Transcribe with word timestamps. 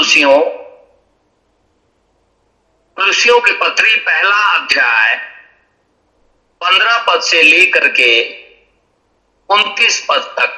कुलुसियों 0.00 0.38
कुलुसियों 2.96 3.40
के 3.40 3.52
पत्री 3.52 3.96
पहला 3.96 4.36
अध्याय 4.52 5.16
पंद्रह 6.60 6.96
पद 6.98 7.20
से 7.20 7.42
लेकर 7.42 7.88
के 7.90 8.12
उनतीस 9.50 10.00
पद 10.08 10.22
तक। 10.38 10.56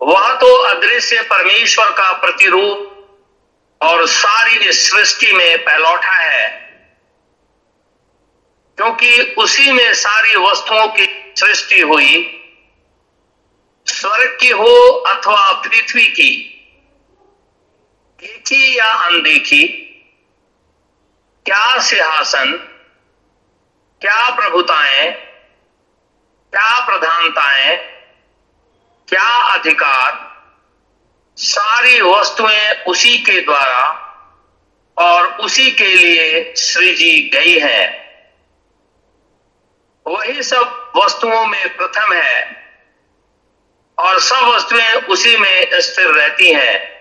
वह 0.00 0.32
तो 0.36 0.54
अदृश्य 0.64 1.22
परमेश्वर 1.24 1.90
का 1.90 2.10
प्रतिरूप 2.20 2.78
और 3.80 4.06
सारी 4.08 4.72
सृष्टि 4.72 5.32
में 5.32 5.64
पहलौठा 5.64 6.14
है, 6.14 6.48
क्योंकि 8.78 9.34
उसी 9.38 9.72
में 9.72 9.92
सारी 9.96 10.36
वस्तुओं 10.38 10.88
की 10.88 11.06
सृष्टि 11.38 11.80
हुई। 11.82 12.35
स्वर्ग 13.96 14.38
की 14.40 14.50
हो 14.50 14.88
अथवा 14.88 15.52
पृथ्वी 15.52 16.06
की? 16.06 16.52
देखी 18.20 18.78
या 18.78 18.86
अनदेखी? 18.86 19.68
क्या 21.46 21.80
सिंहासन? 21.80 22.52
क्या 24.00 24.34
प्रभुताएँ? 24.36 25.10
क्या 26.52 26.86
प्रधानताएँ? 26.86 27.76
क्या 29.08 29.52
अधिकार? 29.52 30.36
सारी 31.36 32.00
वस्तुएँ 32.00 32.84
उसी 32.86 33.18
के 33.18 33.40
द्वारा 33.40 34.02
और 34.98 35.26
उसी 35.26 35.70
के 35.70 35.96
लिए 35.96 36.54
सृजी 36.56 37.30
गई 37.34 37.58
है। 37.58 38.06
वही 40.06 40.42
सब 40.42 40.92
वस्तुओं 40.96 41.46
में 41.46 41.76
प्रथम 41.76 42.12
है। 42.12 42.65
और 43.98 44.20
सब 44.20 44.36
वस्तुएँ 44.36 44.94
उसी 44.94 45.36
में 45.36 45.68
स्थिर 45.74 46.06
रहती 46.06 46.52
हैं। 46.52 46.96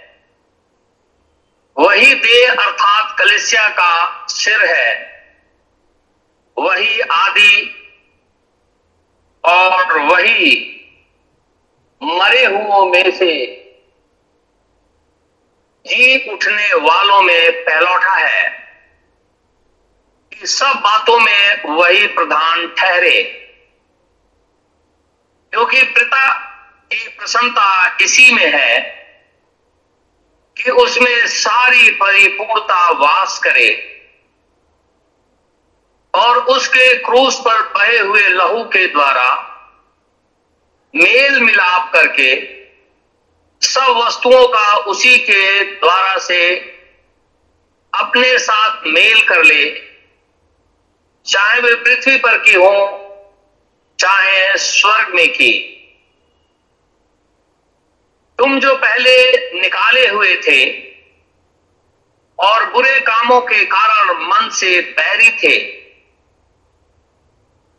वही 1.77 2.13
देह 2.13 2.51
अर्थात 2.51 3.19
कलिसिया 3.19 3.67
का 3.67 4.25
सिर 4.29 4.65
है। 4.65 5.15
वही 6.57 6.99
आदि 6.99 7.81
और 9.45 9.99
वही 9.99 10.71
मरे 12.03 12.45
हुओं 12.45 12.85
में 12.85 13.11
से 13.11 13.45
जी 15.87 16.33
उठने 16.33 16.73
वालों 16.73 17.21
में 17.21 17.65
पहलौठा 17.65 18.15
है। 18.15 18.65
कि 20.33 20.47
सब 20.47 20.73
बातों 20.75 21.19
में 21.19 21.63
वही 21.63 22.07
प्रधान 22.07 22.75
ठहरे। 22.77 23.23
क्योंकि 25.51 25.83
पिता 25.83 26.54
की 26.95 27.07
प्रसन्नता 27.07 27.97
इसी 28.01 28.33
में 28.33 28.51
है 28.61 28.79
कि 30.57 30.71
उसमें 30.71 31.27
सारी 31.27 31.91
परिपूर्णता 31.91 32.89
वास 32.89 33.39
करे 33.39 34.01
और 36.13 36.37
उसके 36.37 36.97
क्रूस 36.97 37.39
पर 37.39 37.61
बहे 37.61 37.99
हुए 37.99 38.27
लहू 38.27 38.63
के 38.63 38.87
द्वारा 38.87 39.51
मेल 40.95 41.39
मिलाप 41.39 41.93
करके 41.93 42.55
सब 43.61 43.81
वस्तुओं 43.81 44.47
का 44.47 44.75
उसी 44.75 45.17
के 45.17 45.63
द्वारा 45.63 46.17
से 46.17 46.55
अपने 47.93 48.37
साथ 48.37 48.81
मेल 48.87 49.21
कर 49.21 49.43
ले। 49.43 49.81
चाहे 51.25 51.59
वे 51.59 51.75
पृथ्वी 51.75 52.17
पर 52.17 52.37
की 52.37 52.53
हो, 52.53 53.01
चाहे 53.99 54.57
स्वर्ग 54.57 55.15
में 55.15 55.29
की। 55.29 55.74
तुम 58.39 58.59
जो 58.59 58.73
पहले 58.77 59.11
निकाले 59.53 60.07
हुए 60.07 60.35
थे 60.37 60.61
और 62.39 62.65
बुरे 62.71 62.99
कामों 63.01 63.39
के 63.43 63.63
कारण 63.65 64.13
मन 64.23 64.49
से 64.51 64.79
बैरी 64.91 65.29
थे, 65.33 65.55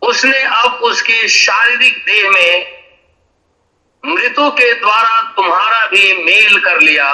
उसने 0.02 0.42
अब 0.42 0.80
उसके 0.84 1.28
शारीरिक 1.28 1.98
देह 2.06 2.30
में 2.30 2.76
मृतों 4.04 4.50
के 4.52 4.72
द्वारा 4.74 5.20
तुम्हारा 5.36 5.86
भी 5.86 6.24
मेल 6.24 6.58
कर 6.60 6.80
लिया, 6.80 7.12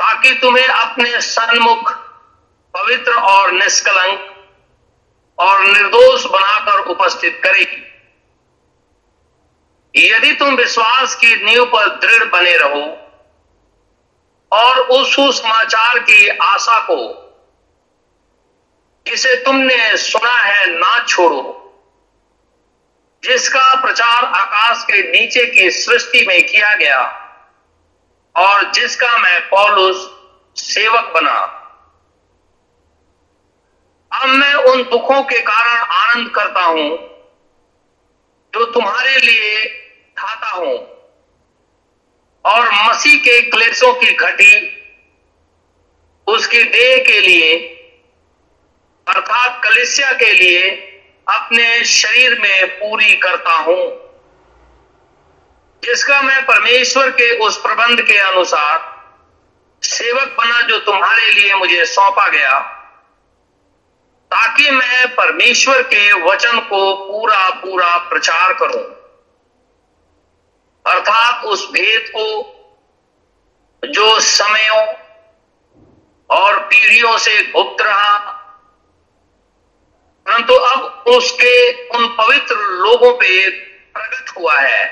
ताकि 0.00 0.34
तुम्हें 0.34 0.66
अपने 0.66 1.20
सन्मुख, 1.22 1.92
पवित्र 2.74 3.12
और 3.12 3.52
निष्कलंक 3.52 4.34
और 5.38 5.62
निर्दोष 5.62 6.24
बनाकर 6.26 6.78
उपस्थित 6.90 7.40
करेगी। 7.44 7.82
यदि 9.96 10.32
तुम 10.32 10.56
विश्वास 10.56 11.14
की 11.14 11.34
नींव 11.44 11.64
पर 11.64 11.88
दृढ़ 11.98 12.24
बने 12.30 12.56
रहो 12.56 12.82
और 14.52 14.78
उस 14.78 15.14
सुसमाचार 15.14 15.98
की 15.98 16.28
आशा 16.28 16.78
को 16.80 16.96
जिसे 19.06 19.34
तुमने 19.36 19.96
सुना 19.96 20.32
है 20.32 20.66
ना 20.70 20.98
छोड़ो, 21.04 21.42
जिसका 23.22 23.74
प्रचार 23.80 24.24
आकाश 24.24 24.84
के 24.84 25.02
नीचे 25.10 25.44
की 25.46 25.70
सृष्टि 25.70 26.24
में 26.26 26.42
किया 26.46 26.74
गया 26.74 27.00
और 28.34 28.70
जिसका 28.72 29.16
मैं 29.18 29.40
पौलुस 29.48 30.08
सेवक 30.56 31.12
बना। 31.14 31.38
अब 34.12 34.28
मैं 34.28 34.54
उन 34.54 34.82
दुखों 34.82 35.22
के 35.22 35.40
कारण 35.42 35.82
आनंद 35.94 36.30
करता 36.30 36.62
हूँ 36.62 36.88
जो 38.52 38.64
तुम्हारे 38.72 39.16
लिए 39.18 39.64
खाता 40.18 40.48
हूँ। 40.48 40.96
और 42.44 42.70
मसीह 42.72 43.16
के 43.16 43.42
क्लेशों 43.42 43.94
की 43.94 44.14
घटी 44.14 44.72
उसकी 46.26 46.62
देह 46.62 47.04
के 47.04 47.20
लिए, 47.20 47.56
अर्थात 49.08 49.64
कलिसिया 49.64 50.12
के 50.12 50.32
लिए, 50.32 50.70
अपने 51.28 51.84
शरीर 51.84 52.40
में 52.40 52.66
पूरी 52.78 53.14
करता 53.14 53.50
हूँ। 53.50 54.06
जिसका 55.84 56.22
मैं 56.22 56.46
परमेश्वर 56.46 57.10
के 57.10 57.38
उस 57.38 57.60
प्रबंध 57.60 58.00
के 58.00 58.16
अनुसार 58.16 58.96
सेवक 59.82 60.36
बना 60.38 60.60
जो 60.60 60.78
तुम्हारे 60.78 61.30
लिए 61.30 61.54
मुझे 61.54 61.84
सौंपा 61.84 62.28
गया, 62.28 62.58
ताकि 64.30 64.70
मैं 64.70 65.14
परमेश्वर 65.14 65.82
के 65.82 66.12
वचन 66.12 66.60
को 66.60 66.94
पूरा 66.94 67.50
पूरा 67.50 67.98
प्रचार 67.98 68.54
करूँ। 68.54 68.95
अर्थात 70.86 71.44
उस 71.44 71.70
भेद 71.70 72.10
को 72.16 72.52
जो 73.82 74.18
समयों 74.20 74.86
और 76.30 76.58
पीढ़ियों 76.58 77.16
से 77.18 77.42
गुप्त 77.42 77.82
रहा, 77.82 78.18
परंतु 80.26 80.54
अब 80.54 81.04
उसके 81.06 81.72
उन 81.88 82.06
पवित्र 82.18 82.56
लोगों 82.56 83.12
पे 83.12 83.48
प्रकट 83.50 84.36
हुआ 84.38 84.58
है, 84.60 84.84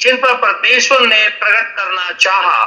जिन 0.00 0.16
पर 0.16 0.34
परमेश्वर 0.36 1.00
ने 1.00 1.28
प्रकट 1.28 1.76
करना 1.76 2.10
चाहा 2.12 2.64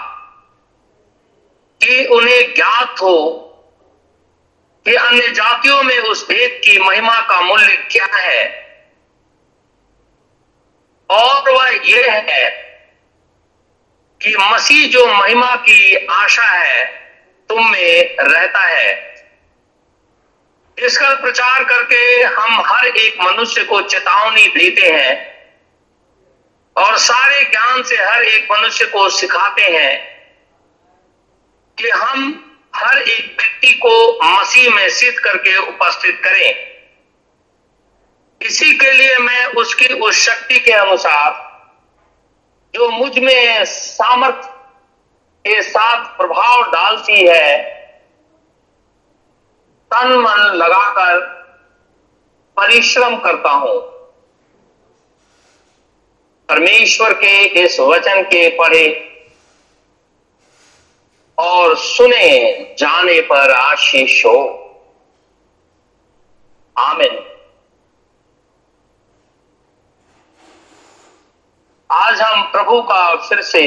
कि 1.81 2.05
उन्हें 2.05 2.53
ज्ञात 2.53 3.01
हो 3.01 3.41
कि 4.85 4.95
अन्य 4.95 5.27
जातियों 5.27 5.83
में 5.83 5.97
उस 5.99 6.27
भेद 6.27 6.61
की 6.65 6.77
महिमा 6.79 7.19
का 7.21 7.41
मूल्य 7.41 7.75
क्या 7.91 8.07
है। 8.15 8.64
और 11.09 11.51
वह 11.51 11.69
यह 11.85 12.11
है 12.29 12.49
कि 14.21 14.35
मसीह 14.39 14.88
जो 14.89 15.05
महिमा 15.07 15.55
की 15.55 16.05
आशा 16.05 16.43
है, 16.43 16.85
तुम 17.49 17.69
में 17.71 18.16
रहता 18.19 18.59
है। 18.59 19.15
इसका 20.77 21.13
प्रचार 21.15 21.63
करके 21.63 22.23
हम 22.23 22.61
हर 22.65 22.88
एक 22.88 23.21
मनुष्य 23.21 23.63
को 23.63 23.81
चेतावनी 23.81 24.47
देते 24.47 24.81
हैं 24.81 25.35
और 26.75 26.97
सारे 26.97 27.44
ज्ञान 27.44 27.83
से 27.83 27.95
हर 27.95 28.24
एक 28.24 28.47
मनुष्य 28.51 28.85
को 28.85 29.09
सिखाते 29.09 29.63
हैं 29.63 29.94
कि 31.77 31.89
हम 31.89 32.41
हर 32.75 32.97
एक 32.97 33.35
व्यक्ति 33.39 33.74
को 33.74 34.19
मसीह 34.24 34.74
में 34.75 34.89
सिद्ध 34.89 35.19
करके 35.19 35.57
उपस्थित 35.57 36.21
करें। 36.24 36.75
इसी 38.41 38.77
के 38.77 38.93
लिए 38.93 39.17
मैं 39.17 39.45
उसकी, 39.45 39.93
उस 39.93 40.15
शक्ति 40.15 40.59
के 40.59 40.71
अनुसार 40.71 41.45
जो 42.75 42.89
मुझमें 42.89 43.65
सामर्थ्य 43.65 44.49
के 45.47 45.61
साथ 45.61 46.17
प्रभाव 46.17 46.71
डालती 46.71 47.27
है, 47.27 47.75
तन 49.91 50.07
मन 50.07 50.55
लगाकर 50.55 51.19
परिश्रम 52.57 53.17
करता 53.17 53.49
हूँ। 53.49 53.95
परमेश्वर 56.49 57.13
के 57.13 57.43
इस 57.43 57.79
वचन 57.79 58.21
के 58.21 58.49
पढ़े 58.49 59.11
और 61.37 61.77
सुने 61.77 62.51
जाने 62.79 63.21
पर 63.21 63.51
आशीष 63.51 64.25
हो। 64.25 64.61
आमिन। 66.77 67.34
आज 71.95 72.21
हम 72.21 72.42
प्रभु 72.44 72.81
का 72.81 73.15
फिर 73.15 73.42
से 73.42 73.63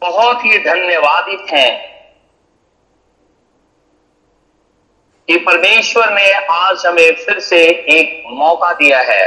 बहुत 0.00 0.44
ही 0.44 0.58
धन्यवादित 0.58 1.40
हैं 1.50 1.72
कि 5.28 5.36
परमेश्वर 5.38 6.12
ने 6.12 6.32
आज 6.32 6.86
हमें 6.86 7.14
फिर 7.14 7.40
से 7.40 7.64
एक 7.66 8.22
मौका 8.26 8.72
दिया 8.72 9.00
है 9.00 9.26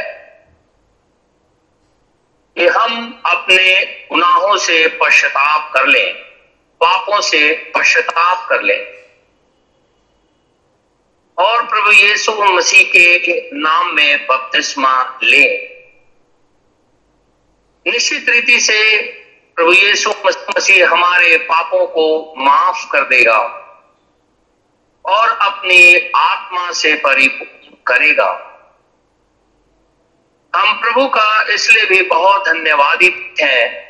कि 2.58 2.68
हम 2.68 3.22
अपने 3.26 3.86
गुनाहों 4.12 4.58
से 4.58 4.88
पश्चाताप 4.88 5.74
कर 5.74 5.88
लें, 5.88 6.14
पापों 6.80 7.22
से 7.22 7.72
पश्चाताप 7.78 8.50
कर 8.50 8.62
लें। 8.62 8.82
और 11.38 11.68
प्रभु 11.68 11.92
यीशु 11.92 12.32
मसीह 12.32 12.90
के 12.96 13.50
नाम 13.54 13.96
में 13.96 14.28
बपतिस्मा 14.28 15.20
लें। 15.24 15.73
निश्चित 17.88 18.30
रीति 18.30 18.60
से 18.60 19.02
प्रभु 19.56 19.74
यीशु 19.74 20.10
मसीह 20.26 20.90
हमारे 20.90 21.38
पापों 21.38 21.88
को 21.88 22.34
माफ़ 22.38 22.92
कर 22.92 23.02
देगा 23.02 23.40
और 25.06 25.30
अपनी 25.30 26.12
आत्मा 26.16 26.72
से 26.72 26.94
परिपूर्ण 26.96 27.76
करेगा। 27.88 28.50
हम 30.56 30.74
प्रभु 30.74 31.08
का 31.08 31.54
इसलिए 31.54 31.86
भी 31.86 32.02
बहुत 32.02 32.46
धन्यवादित 32.46 33.36
हैं 33.42 33.84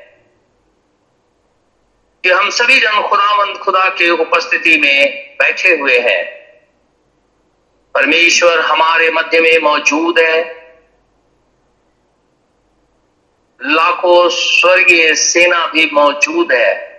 कि 2.23 2.29
हम 2.29 2.49
सभी 2.49 2.79
जन 2.79 3.01
खुदावंद 3.01 3.57
खुदा 3.57 3.89
के 3.89 4.09
उपस्थिति 4.09 4.77
में 4.77 5.29
बैठे 5.35 5.75
हुए 5.75 5.99
हैं। 5.99 6.25
परमेश्वर 7.93 8.59
हमारे 8.59 9.11
मध्य 9.11 9.41
में 9.41 9.59
मौजूद 9.59 10.19
है। 10.19 10.62
लाखों 13.65 14.29
स्वर्गीय 14.29 15.15
सेना 15.15 15.65
भी 15.65 15.89
मौजूद 15.93 16.51
है। 16.51 16.93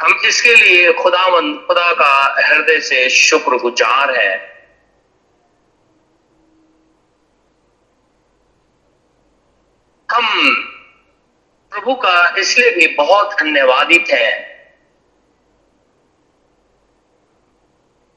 हम 0.00 0.20
इसके 0.24 0.54
लिए 0.54 0.92
खुदावन 0.92 1.54
खुदा 1.54 1.92
का 1.92 2.36
हृदय 2.46 2.80
से 2.80 3.08
शुक्रगुजार 3.10 4.18
है। 4.18 4.52
हम 10.10 10.54
प्रभु 11.70 11.94
का 11.94 12.34
इसलिए 12.38 12.70
भी 12.70 12.86
बहुत 12.94 13.34
धन्यवादित 13.40 14.04
हैं। 14.10 14.52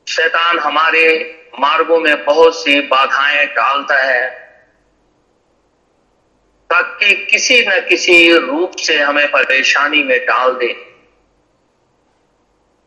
शैतान 0.07 0.60
हमारे 0.60 1.06
मार्गों 1.60 2.00
में 2.00 2.25
बहुत 2.25 2.56
सी 2.56 2.80
बाधाएँ 2.80 3.45
डालता 3.45 4.04
है। 4.04 4.45
ताकि 6.70 7.26
किसी 7.26 7.66
न 7.68 7.86
किसी 7.90 8.38
रूप 8.38 8.76
से 8.76 9.00
हमें 9.00 9.32
परेशानी 9.32 10.04
में 10.04 10.20
डाल 10.20 10.52
दे 10.52 10.74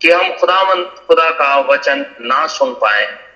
कि 0.03 0.11
हम 0.11 0.37
खुदावंत 0.37 1.05
खुदा 1.07 1.31
का 1.31 1.61
वचन 1.61 2.07
ना 2.21 2.47
सुन 2.47 2.75
पाए। 2.75 3.29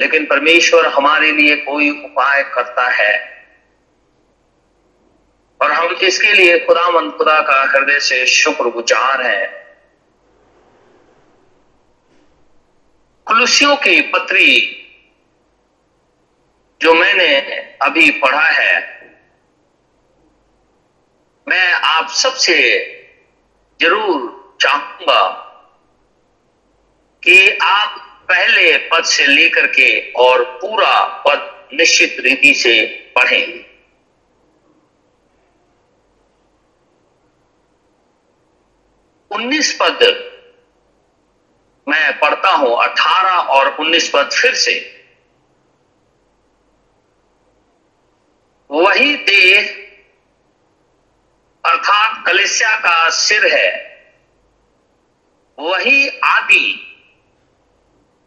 लेकिन 0.00 0.26
परमेश्वर 0.26 0.86
हमारे 0.86 1.32
लिए 1.32 1.56
कोई 1.56 1.90
उपाय 1.90 2.42
करता 2.42 2.88
है। 2.88 3.36
और 5.60 5.72
हम 5.72 5.94
इसके 5.94 6.32
लिए 6.32 6.58
खुदावंत 6.58 7.14
खुदा 7.14 7.40
का 7.40 7.62
हृदय 7.62 8.00
से 8.00 8.26
शुक्रगुजार 8.26 9.22
हैं। 9.22 9.66
कुलसियों 13.26 13.76
की 13.76 14.00
पत्री 14.00 14.82
जो 16.80 16.94
मैंने 16.94 17.36
अभी 17.82 18.10
पढ़ा 18.20 18.46
है, 18.48 18.74
मैं 21.46 21.72
आप 21.72 22.08
सबसे 22.12 22.56
ज़रूर 23.80 24.56
चाहूँगा 24.60 25.22
कि 27.22 27.36
आप 27.62 28.02
पहले 28.28 28.76
पद 28.88 29.04
से 29.04 29.26
लेकर 29.26 29.66
के 29.66 29.88
और 30.12 30.44
पूरा 30.60 31.02
पद 31.26 31.68
निश्चित 31.74 32.16
रीति 32.20 32.54
से 32.54 32.74
पढ़ें। 33.16 33.64
उन्नीस 39.30 39.76
पद 39.82 40.02
मैं 41.86 42.18
पढ़ता 42.18 42.50
हूँ, 42.50 42.76
अठारह 42.84 43.36
और 43.54 43.76
उन्नीस 43.80 44.10
पद 44.14 44.30
फिर 44.32 44.54
से। 44.56 44.74
वही 48.76 49.16
देह, 49.16 49.62
अर्थात 51.70 52.26
कलिसिया 52.26 52.76
का 52.76 53.10
सिर 53.10 53.56
है। 53.56 53.86
वही 55.58 56.08
आदि 56.08 56.82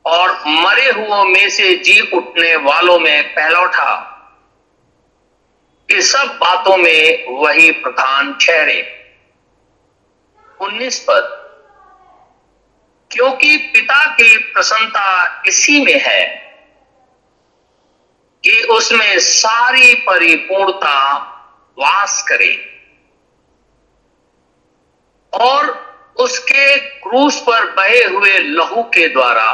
और 0.06 0.44
मरे 0.48 0.92
हुओं 0.92 1.26
में 1.26 1.50
से 1.50 1.76
जी 1.76 2.00
उठने 2.00 2.56
वालों 2.56 3.00
में 3.00 3.34
पहलौठा 3.34 4.06
इस 5.90 6.12
सब 6.12 6.28
बातों 6.28 6.78
में 6.78 7.26
वही 7.28 7.72
प्रधान 7.72 8.34
ठहरे। 8.34 9.12
उन्नीस 10.62 11.06
पद। 11.10 11.40
क्योंकि 13.12 13.58
पिता 13.58 14.06
की 14.06 14.38
प्रसन्नता 14.38 15.42
इसी 15.46 15.86
में 15.86 16.02
है। 16.02 16.49
कि 18.44 18.62
उसमें 18.64 19.20
सारी 19.20 19.94
परिपूर्णता 19.94 21.18
वास 21.78 22.22
करे। 22.28 22.54
और 25.34 25.68
उसके 26.20 26.78
क्रूस 26.78 27.42
पर 27.42 27.72
बहे 27.72 28.04
हुए 28.04 28.38
लहू 28.40 28.84
के 28.84 29.08
द्वारा 29.08 29.52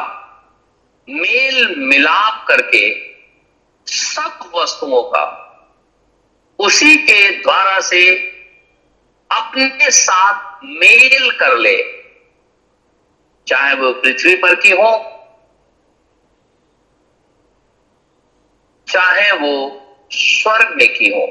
मेल 1.09 1.75
मिलाप 1.77 2.45
करके 2.47 2.85
सब 3.87 4.51
वस्तुओं 4.55 5.03
का 5.03 5.25
उसी 6.59 6.97
के 6.97 7.29
द्वारा 7.31 7.79
से 7.79 8.17
अपने 9.31 9.91
साथ 9.91 10.63
मेल 10.63 11.31
कर 11.31 11.57
ले। 11.57 11.77
चाहे 13.47 13.75
वो 13.75 13.91
पृथ्वी 13.93 14.35
पर 14.35 14.55
की 14.55 14.71
हो 14.71 15.14
चाहे 18.87 19.31
वो 19.31 19.53
स्वर्ग 20.11 20.75
में 20.77 20.87
की 20.93 21.09
हो। 21.09 21.23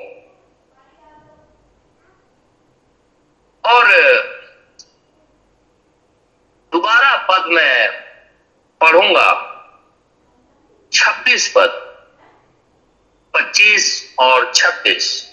और 3.65 3.93
दोबारा 6.73 7.17
पद 7.31 7.47
में 7.47 7.91
पढ़ूँगा। 8.81 9.31
26 10.93 11.49
पद 11.57 11.81
25 13.35 14.15
और 14.19 14.53
26 14.53 15.31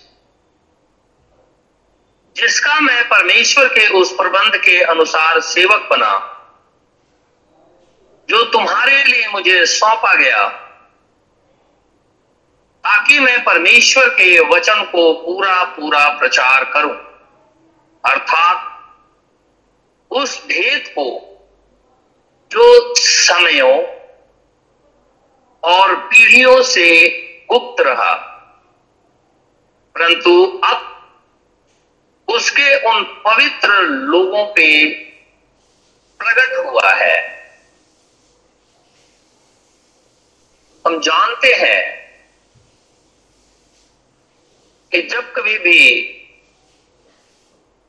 जिसका 2.35 2.79
मैं 2.79 3.03
परमेश्वर 3.09 3.67
के 3.67 3.87
उस 3.87 4.11
प्रबंध 4.11 4.55
के 4.55 4.81
अनुसार 4.83 5.39
सेवक 5.39 5.87
बना, 5.91 6.13
जो 8.29 8.43
तुम्हारे 8.43 9.03
लिए 9.03 9.27
मुझे 9.27 9.65
सौंपा 9.65 10.13
गया। 10.13 10.47
ताकि 12.91 13.19
मैं 13.19 13.43
परमेश्वर 13.43 14.07
के 14.09 14.39
वचन 14.47 14.81
को 14.83 15.01
पूरा 15.15 15.63
पूरा 15.75 16.07
प्रचार 16.19 16.63
करूँ। 16.63 16.95
अर्थात 18.03 18.57
उस 20.11 20.33
भेद 20.47 20.87
को 20.87 21.05
जो 22.51 22.95
समयों 22.95 23.77
और 25.63 25.95
पीढ़ियों 25.95 26.61
से 26.63 26.87
गुप्त 27.51 27.81
रहा, 27.81 28.13
परंतु 29.95 30.33
अब 30.65 30.79
उसके 32.27 32.75
उन 32.89 33.03
पवित्र 33.25 33.81
लोगों 33.83 34.45
पे 34.45 34.67
प्रकट 36.19 36.57
हुआ 36.65 36.91
है। 36.93 37.17
हम 40.85 40.99
जानते 40.99 41.53
हैं 41.55 42.00
कि 44.93 45.01
जब 45.01 45.31
कभी 45.33 45.57
भी 45.59 45.79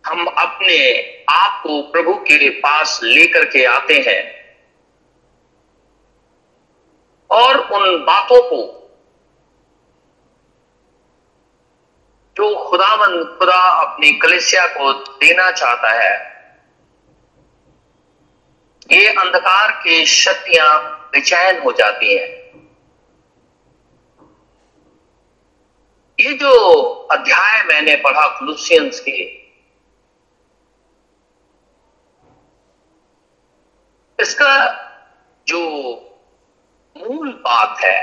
हम 0.04 0.26
अपने 0.26 0.76
आप 1.30 1.62
को 1.62 1.80
प्रभु 1.82 2.14
के 2.14 2.49
पास 2.61 3.00
लेकर 3.04 3.44
के 3.44 3.64
आते 3.64 3.94
हैं 4.09 4.23
और 7.30 7.59
उन 7.59 7.99
बातों 8.04 8.42
को 8.42 8.62
जो 12.37 12.54
खुदावन 12.71 13.23
खुदा 13.38 13.61
अपनी 13.80 14.12
कलिसिया 14.12 14.66
को 14.66 14.92
देना 14.92 15.50
चाहता 15.50 15.90
है, 15.90 16.14
ये 18.92 19.09
अंधकार 19.09 19.71
की 19.85 20.04
शक्तियाँ 20.06 20.78
बेचैन 21.12 21.62
हो 21.62 21.73
जाती 21.73 22.14
हैं। 22.14 22.41
ये 26.19 26.33
जो 26.33 26.50
अध्याय 27.12 27.62
मैंने 27.64 27.95
पढ़ा 27.97 28.26
क्लूसियंस 28.38 29.00
के, 29.00 29.23
इसका 34.19 34.54
जो 35.47 35.61
मूल 36.97 37.33
बात 37.45 37.85
है 37.85 38.00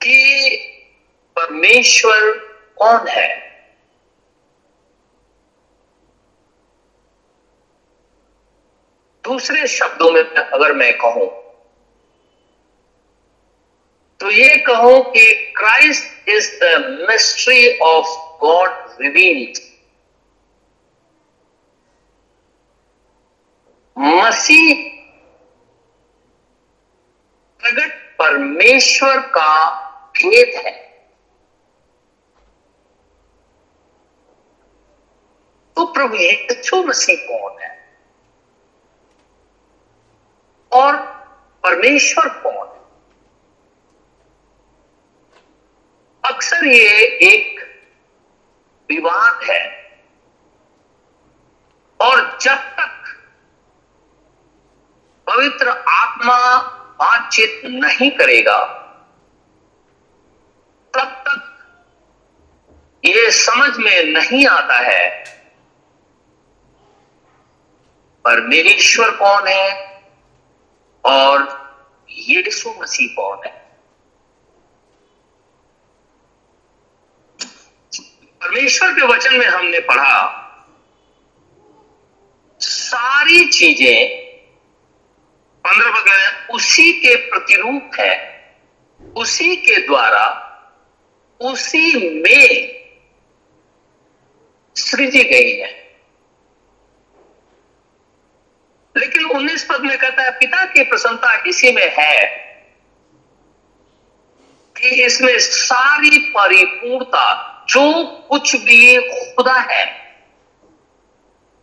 कि 0.00 0.56
परमेश्वर 1.36 2.32
कौन 2.78 3.08
है? 3.08 3.28
दूसरे 9.24 9.66
शब्दों 9.68 10.10
में 10.10 10.22
अगर 10.22 10.72
मैं 10.72 10.92
कहूँ 10.98 11.39
तो 14.20 14.30
ये 14.30 14.56
कहूँ 14.56 15.12
कि 15.12 15.52
Christ 15.56 16.28
is 16.28 16.64
the 16.64 16.64
mystery 17.10 17.78
of 17.78 18.06
God 18.40 18.70
revealed 19.00 19.58
मसीह 23.98 24.74
प्रगट 27.60 27.92
परमेश्वर 28.18 29.20
का 29.20 29.70
भेद 30.16 30.66
है। 30.66 30.72
तो 35.76 35.84
प्रभु 35.84 36.16
यीशु 36.16 36.82
मसीह 36.82 37.16
कौन 37.16 37.62
है? 37.62 37.70
और 40.72 40.96
परमेश्वर 41.64 42.28
कौन 42.28 42.68
है? 42.68 42.79
अक्सर 46.40 46.64
ये 46.64 47.00
एक 47.22 47.58
विवाद 48.90 49.42
है। 49.44 49.64
और 52.00 52.38
जब 52.40 52.60
तक 52.76 53.10
पवित्र 55.26 55.68
आत्मा 55.88 56.38
बातचीत 57.00 57.60
नहीं 57.66 58.10
करेगा, 58.10 58.58
तब 60.94 61.12
तक 61.28 61.42
ये 63.04 63.30
समझ 63.32 63.76
में 63.76 64.02
नहीं 64.04 64.46
आता 64.48 64.78
है, 64.80 65.08
परमेश्वर 68.24 69.16
कौन 69.16 69.48
है 69.48 69.68
और 71.04 71.48
यीशु 72.10 72.74
मसीह 72.80 73.14
कौन 73.16 73.46
है। 73.46 73.58
परमेश्वर 78.40 78.92
के 78.92 79.06
वचन 79.06 79.34
में 79.38 79.46
हमने 79.46 79.80
पढ़ा, 79.80 80.36
सारी 82.60 83.44
चीज़ें 83.48 84.08
पंद्रह 85.64 85.90
पद 85.90 86.08
में 86.08 86.48
उसी 86.48 86.92
के 86.92 87.14
प्रतिरूप 87.30 88.00
है, 88.00 88.14
उसी 89.16 89.56
के 89.56 89.76
द्वारा, 89.86 90.24
उसी 91.40 92.08
में 92.20 92.80
सृजी 94.76 95.22
गई 95.24 95.52
है। 95.52 95.68
लेकिन 98.94 99.24
उन्नीस 99.24 99.64
पद 99.64 99.80
में 99.80 99.98
कहता 99.98 100.22
है, 100.22 100.30
पिता 100.30 100.64
की 100.64 100.84
प्रसन्नता 100.84 101.34
इसी 101.46 101.72
में 101.72 101.90
है 101.98 102.26
कि 104.76 104.88
इसमें 105.04 105.38
सारी 105.38 106.18
परिपूर्णता 106.30 107.56
जो 107.70 108.04
कुछ 108.04 108.56
भी 108.56 108.96
खुदा 109.34 109.54
है, 109.54 110.14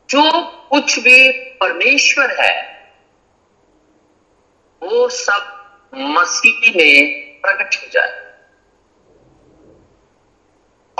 जो 0.09 0.41
कुछ 0.69 0.99
भी 0.99 1.31
परमेश्वर 1.31 2.43
है, 2.43 2.77
वो 4.83 5.09
सब 5.09 5.53
मसीह 5.95 6.71
में 6.75 7.23
प्रकट 7.41 7.75
हो 7.75 7.87
जाए। 7.87 8.27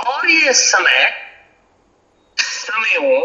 और 0.08 0.30
ये 0.30 0.52
समय, 0.52 1.12
समयों 2.36 3.20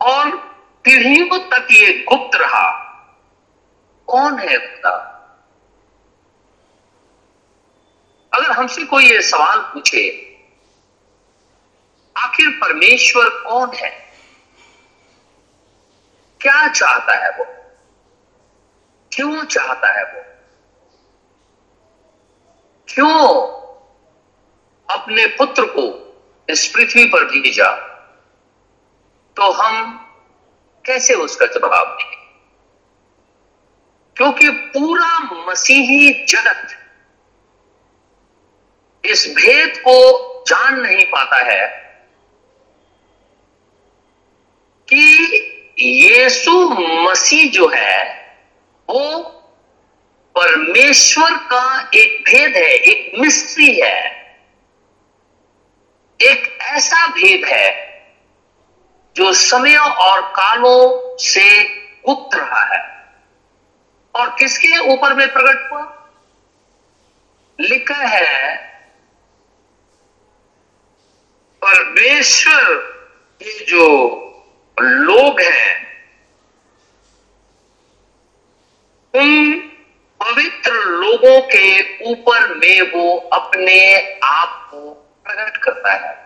और 0.00 0.36
पीढ़ियों 0.84 1.38
तक 1.38 1.68
ये 1.70 2.04
गुप्त 2.08 2.36
रहा। 2.36 2.84
कौन 4.06 4.38
है 4.38 4.58
खुदा? 4.58 5.14
अगर 8.38 8.50
हमसे 8.50 8.84
कोई 8.84 9.04
ये 9.04 9.22
सवाल 9.22 9.58
पूछे, 9.58 10.24
आखिर 12.16 12.48
परमेश्वर 12.50 13.28
कौन 13.28 13.70
है? 13.74 14.12
क्या 16.40 16.68
चाहता 16.68 17.12
है 17.12 17.38
वो? 17.38 17.44
क्यों 19.12 19.44
चाहता 19.44 19.98
है 19.98 20.04
वो? 20.04 20.24
क्यों 22.94 23.36
अपने 24.98 25.26
पुत्र 25.26 25.64
को 25.64 26.04
इस 26.50 26.66
पृथ्वी 26.66 27.04
पर 27.04 27.24
भेजा? 27.24 27.70
तो 29.36 29.52
हम 29.52 29.94
कैसे 30.86 31.14
उसका 31.14 31.46
जवाब 31.46 31.88
देंगे? 31.88 32.16
क्योंकि 34.16 34.50
पूरा 34.50 35.18
मसीही 35.18 36.26
जगत 36.26 36.84
इस 39.04 39.34
भेद 39.36 39.78
को 39.78 40.24
जान 40.48 40.80
नहीं 40.80 41.06
पाता 41.06 41.36
है 41.36 41.78
कि 44.88 45.14
यीशु 45.78 46.68
मसीह 46.78 47.50
जो 47.50 47.68
है, 47.74 48.26
वो 48.90 49.18
परमेश्वर 50.34 51.34
का 51.34 51.90
एक 51.94 52.24
भेद 52.24 52.56
है, 52.56 52.70
एक 52.70 53.12
मिस्ट्री 53.18 53.80
है। 53.80 54.18
एक 56.20 56.58
ऐसा 56.60 57.06
भेद 57.06 57.44
है 57.44 57.88
जो 59.16 59.32
समय 59.32 59.76
और 59.76 60.22
कालों 60.22 61.16
से 61.20 61.64
गुप्त 62.06 62.36
रहा 62.36 62.64
है। 62.64 63.08
और 64.14 64.36
किसके 64.38 64.78
ऊपर 64.78 65.14
में 65.14 65.32
प्रकट 65.32 65.72
हुआ? 65.72 65.94
लिखा 67.60 67.94
है 67.94 68.68
परमेश्वर 71.88 72.74
के 73.40 73.64
जो 73.64 73.84
लोग 74.76 75.40
हैं, 75.40 75.76
उन 79.14 79.54
पवित्र 80.20 80.72
लोगों 80.72 81.40
के 81.42 82.04
ऊपर 82.04 82.54
में 82.54 82.80
वो 82.90 83.16
अपने 83.32 83.78
आप 84.22 84.68
को 84.70 84.90
प्रकट 85.26 85.56
करता 85.56 85.92
है। 85.92 86.16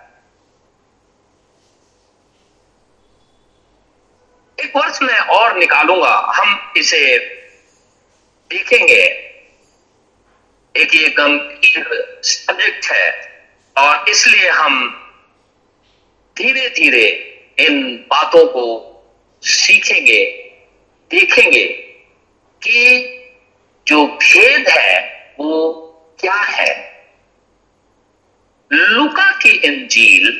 एक 4.58 4.76
वर्ष 4.76 4.98
में 5.02 5.18
और 5.18 5.56
निकालूँगा, 5.58 6.14
हम 6.36 6.72
इसे 6.76 7.18
देखेंगे। 8.50 9.02
एक 10.74 10.94
ये 10.94 11.08
गंभीर 11.10 12.20
सब्जेक्ट 12.24 12.90
है, 12.92 13.10
और 13.76 14.08
इसलिए 14.08 14.50
हम 14.50 14.98
धीरे 16.38 16.68
धीरे 16.68 17.08
इन 17.58 17.96
बातों 17.96 18.46
को 18.46 18.88
सीखेंगे, 19.42 20.24
देखेंगे 21.10 21.64
कि 22.62 23.08
जो 23.86 24.06
भेद 24.06 24.68
है, 24.68 25.12
वो 25.40 25.72
क्या 26.20 26.34
है। 26.34 26.92
लुका 28.72 29.32
की 29.32 29.50
इंजील, 29.50 30.32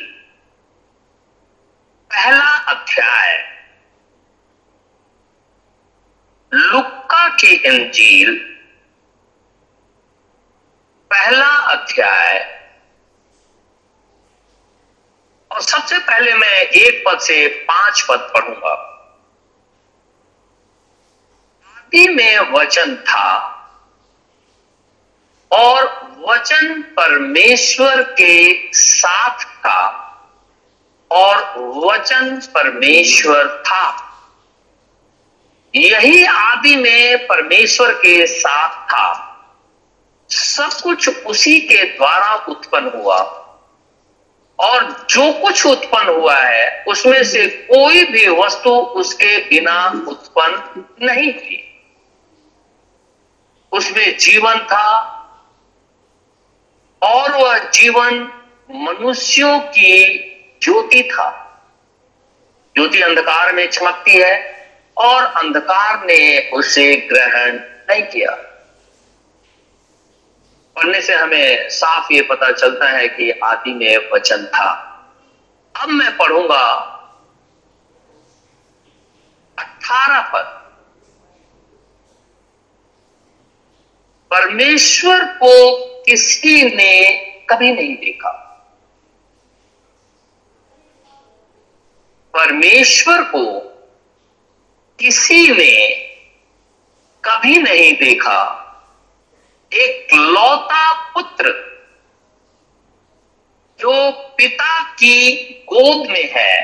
पहला 2.11 2.59
अध्याय। 2.59 3.53
लुक्का 6.55 7.29
की 7.29 7.55
इंजील, 7.55 8.39
पहला 11.11 11.47
अध्याय। 11.47 12.62
और 15.53 15.63
सबसे 15.63 15.99
पहले 15.99 16.35
मैं 16.35 16.61
एक 16.61 17.05
पद 17.07 17.19
से 17.19 17.49
पाँच 17.49 18.07
पद 18.09 18.31
पढ़ूँगा। 18.35 18.89
आदि 21.67 22.09
में 22.09 22.39
वचन 22.39 22.97
था 22.97 23.49
और 25.53 25.85
वचन 26.29 26.83
परमेश्वर 26.83 28.03
के 28.03 28.71
साथ 28.73 29.45
था 29.45 29.83
और 31.11 31.37
वचन 31.59 32.41
परमेश्वर 32.55 33.63
था। 33.67 34.09
यही 35.77 36.25
आदि 36.25 36.77
में 36.77 37.27
परमेश्वर 37.27 37.93
के 37.93 38.27
साथ 38.27 38.85
था। 38.87 39.29
सब 40.31 40.81
कुछ 40.83 41.09
उसी 41.09 41.61
के 41.61 41.85
द्वारा 41.85 42.35
उत्पन्न 42.35 42.91
हुआ। 42.95 43.42
और 44.63 45.07
जो 45.11 45.33
कुछ 45.33 45.67
उत्पन्न 45.67 46.09
हुआ 46.09 46.37
है, 46.37 46.85
उसमें 46.89 47.25
से 47.25 47.47
कोई 47.47 48.05
भी 48.05 48.29
वस्तु 48.29 48.71
उसके 48.71 49.39
बिना 49.39 50.05
उत्पन्न 50.09 50.85
नहीं 51.07 51.33
थी 51.33 51.69
उसमें 53.73 54.19
जीवन 54.19 54.59
था 54.59 54.89
और 57.03 57.33
वह 57.33 57.59
जीवन 57.59 58.33
मनुष्यों 58.75 59.61
की 59.61 60.19
ज्योति 60.63 61.03
था। 61.03 61.29
ज्योति 62.77 63.01
अंधकार 63.01 63.53
में 63.53 63.71
चमकती 63.71 64.13
है 64.13 64.35
और 64.97 65.25
अंधकार 65.25 66.07
ने 66.07 66.51
उसे 66.51 66.97
ग्रहण 66.97 67.53
नहीं 67.91 68.03
किया। 68.03 68.52
पढ़ने 70.77 71.03
से 71.03 71.15
हमें 71.15 71.69
साफ़ 71.69 72.13
ये 72.13 72.23
पता 72.23 72.53
चलता 72.53 72.89
है 72.89 73.09
कि 73.09 73.31
आदि 73.31 73.75
में 73.75 74.11
वचन 74.13 74.47
था। 74.47 74.71
अब 75.83 75.89
मैं 75.89 76.17
पढ़ूँगा 76.17 76.63
अठारह 79.59 80.21
पद। 80.21 80.63
परमेश्वर 84.31 85.25
को 85.25 85.77
किसी 86.03 86.75
ने 86.77 87.11
कभी 87.51 87.73
नहीं 87.73 87.97
देखा? 87.97 88.39
परमेश्वर 92.35 93.23
को 93.23 93.61
किसी 94.99 95.51
ने 95.51 95.91
कभी 97.25 97.63
नहीं 97.63 97.93
देखा। 97.93 98.59
एक 99.73 100.15
लौता 100.15 100.93
पुत्र 101.13 101.51
जो 103.81 104.11
पिता 104.37 104.83
की 104.93 105.43
गोद 105.69 106.09
में 106.11 106.29
है, 106.33 106.55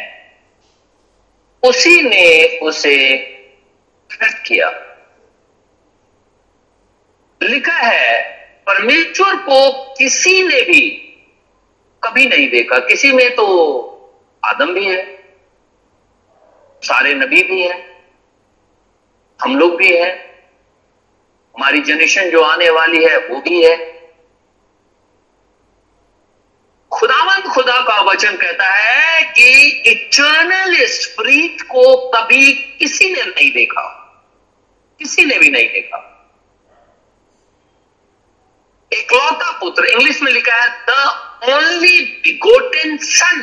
उसी 1.62 2.02
ने 2.02 2.58
उसे 2.58 3.16
प्रकट 4.10 4.46
किया। 4.46 4.68
लिखा 7.40 7.72
है, 7.72 8.22
परमेश्वर 8.66 9.36
को 9.36 9.70
किसी 9.94 10.42
ने 10.42 10.60
भी 10.62 10.80
कभी 12.02 12.26
नहीं 12.26 12.48
देखा। 12.50 12.78
किसी 12.78 13.12
में 13.12 13.34
तो 13.34 13.46
आदम 14.42 14.74
भी 14.74 14.84
है, 14.86 15.04
सारे 16.82 17.14
नबी 17.14 17.42
भी 17.42 17.60
हैं, 17.62 18.04
हम 19.40 19.56
लोग 19.56 19.76
भी 19.76 19.96
हैं 19.96 20.27
हमारी 21.58 21.80
जनरेशन 21.80 22.30
जो 22.30 22.42
आने 22.42 22.70
वाली 22.70 23.04
है, 23.04 23.18
वो 23.18 23.40
भी 23.40 23.64
है। 23.64 23.76
खुदावंत 26.92 27.44
खुदा 27.44 27.80
का 27.80 28.00
वचन 28.00 28.36
कहता 28.36 28.64
है 28.64 29.24
कि 29.24 29.66
इटर्नल 29.86 30.86
स्प्रीट 30.86 31.62
को 31.62 32.10
कभी 32.10 32.52
किसी 32.52 33.10
ने 33.10 33.22
नहीं 33.22 33.50
देखा। 33.52 33.86
किसी 34.98 35.24
ने 35.24 35.38
भी 35.38 35.50
नहीं 35.50 35.68
देखा। 35.68 36.30
इकलौता 38.92 39.58
पुत्र, 39.60 39.84
इंग्लिश 39.84 40.22
में 40.22 40.32
लिखा 40.32 40.54
है 40.54 40.86
द 40.90 40.90
ओनली 41.52 42.20
बिगोटेन 42.22 42.96
सन 42.96 43.40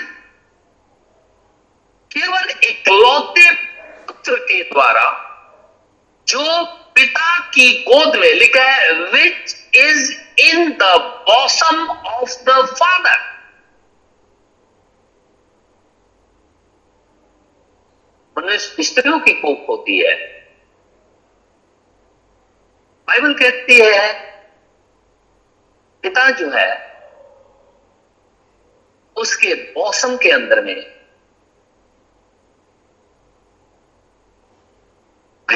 केवल 2.12 2.50
इकलौते 2.64 3.52
पुत्र 4.08 4.36
के 4.36 4.64
द्वारा 4.64 5.22
जो 6.28 6.42
पिता 6.96 7.40
की 7.40 7.84
गोद 7.84 8.16
में 8.16 8.34
लिखा 8.34 8.64
है 8.64 8.94
which 8.94 9.76
is 9.76 10.22
in 10.40 10.72
the 10.72 10.84
bosom 11.30 11.88
of 11.90 12.44
the 12.44 12.66
father 12.66 13.36
स्त्रियों 18.58 19.20
की 19.20 19.34
कोख 19.34 19.70
होती 19.70 19.98
है। 20.00 20.16
बाइबल 23.08 23.34
कहती 23.34 23.80
है, 23.80 24.14
पिता 26.04 26.30
जो 26.30 26.50
है, 26.52 26.70
उसके 29.16 29.54
मौसम 29.72 30.18
के 30.18 30.32
अंदर 30.32 30.62
में 30.62 30.96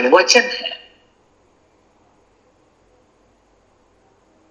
वचन 0.09 0.41
है। 0.41 0.78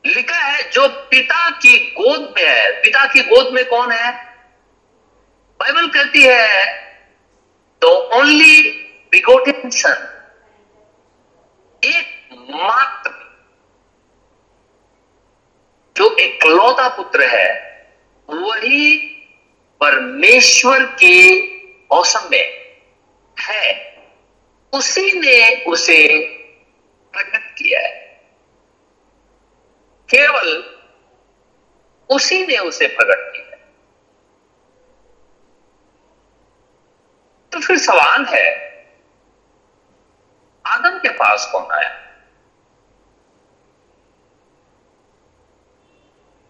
लिखा 0.09 0.37
है, 0.37 0.71
जो 0.71 0.89
पिता 1.11 1.51
की 1.51 1.79
गोद 1.91 2.35
में 2.37 2.47
है। 2.47 2.71
पिता 2.83 3.05
की 3.07 3.21
गोद 3.23 3.53
में 3.55 3.65
कौन 3.65 3.93
है? 3.93 4.13
बाइबल 5.61 5.89
कहती 5.89 6.23
है 6.23 6.67
तो 7.83 7.89
ओनली 8.19 8.71
बिगोटेन 9.13 9.71
सन 9.71 10.05
एक 11.83 12.29
मात्र 12.51 13.11
जो 15.97 16.17
एकलौता 16.17 16.89
पुत्र 16.89 17.27
है, 17.29 17.49
वही 18.29 18.97
परमेश्वर 19.81 20.85
के 21.01 21.15
मौसम 21.93 22.29
में 22.31 22.47
है। 23.37 23.65
उसी 24.73 25.13
ने 25.21 25.65
उसे 25.65 26.01
प्रकट 27.15 27.51
किया 27.59 27.81
है। 27.81 27.98
केवल 30.15 30.79
उसी 32.11 32.47
ने 32.47 32.59
उसे 32.59 32.87
प्रकट 32.87 33.33
किया। 33.33 33.57
तो 37.53 37.61
फिर 37.61 37.79
सवाल 37.79 38.25
है, 38.25 38.47
आदम 40.67 40.99
के 40.99 41.09
पास 41.09 41.49
कौन 41.53 41.71
आया? 41.73 41.95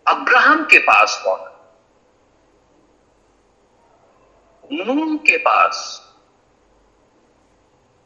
अब्राहम 0.07 0.65
के 0.65 0.79
पास 0.79 1.23
कौन 1.25 1.49
नूह 4.73 5.17
के 5.17 5.37
पास, 5.37 6.03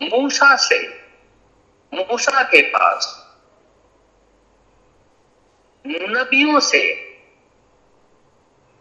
मूसा 0.02 0.56
से, 0.56 0.78
मूसा 1.94 2.42
के 2.42 2.62
पास 2.62 3.21
नबियों 5.84 6.60
से। 6.60 6.80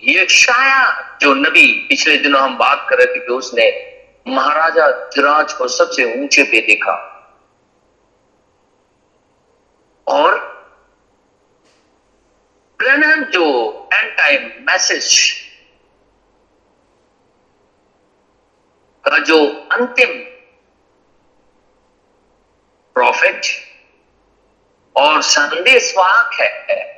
यशाया 0.02 1.18
जो 1.22 1.34
नबी 1.34 1.66
पिछले 1.90 2.18
दिनों 2.18 2.42
हम 2.42 2.58
बात 2.58 2.86
कर 2.90 2.98
रहे 2.98 3.06
थे 3.06 3.20
कि 3.20 3.34
उसने 3.34 3.66
महाराजा 4.28 4.88
जुराज 5.10 5.54
को 5.54 5.68
सबसे 5.68 6.04
ऊँचे 6.22 6.44
पे 6.44 6.62
देखा। 6.62 6.94
और 10.08 10.40
ब्रनम 12.80 13.24
जो 13.32 13.46
एंड 13.94 14.18
टाइम 14.18 14.50
मैसेज 14.62 15.20
का 19.06 19.18
जो 19.20 19.38
अंतिम 19.72 20.14
प्रॉफिट 22.96 23.46
और 24.96 25.22
संदेशवाहक 25.22 26.34
है। 26.70 26.92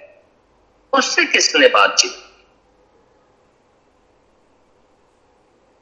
उससे 0.93 1.25
किसने 1.25 1.67
बातचीत 1.67 2.11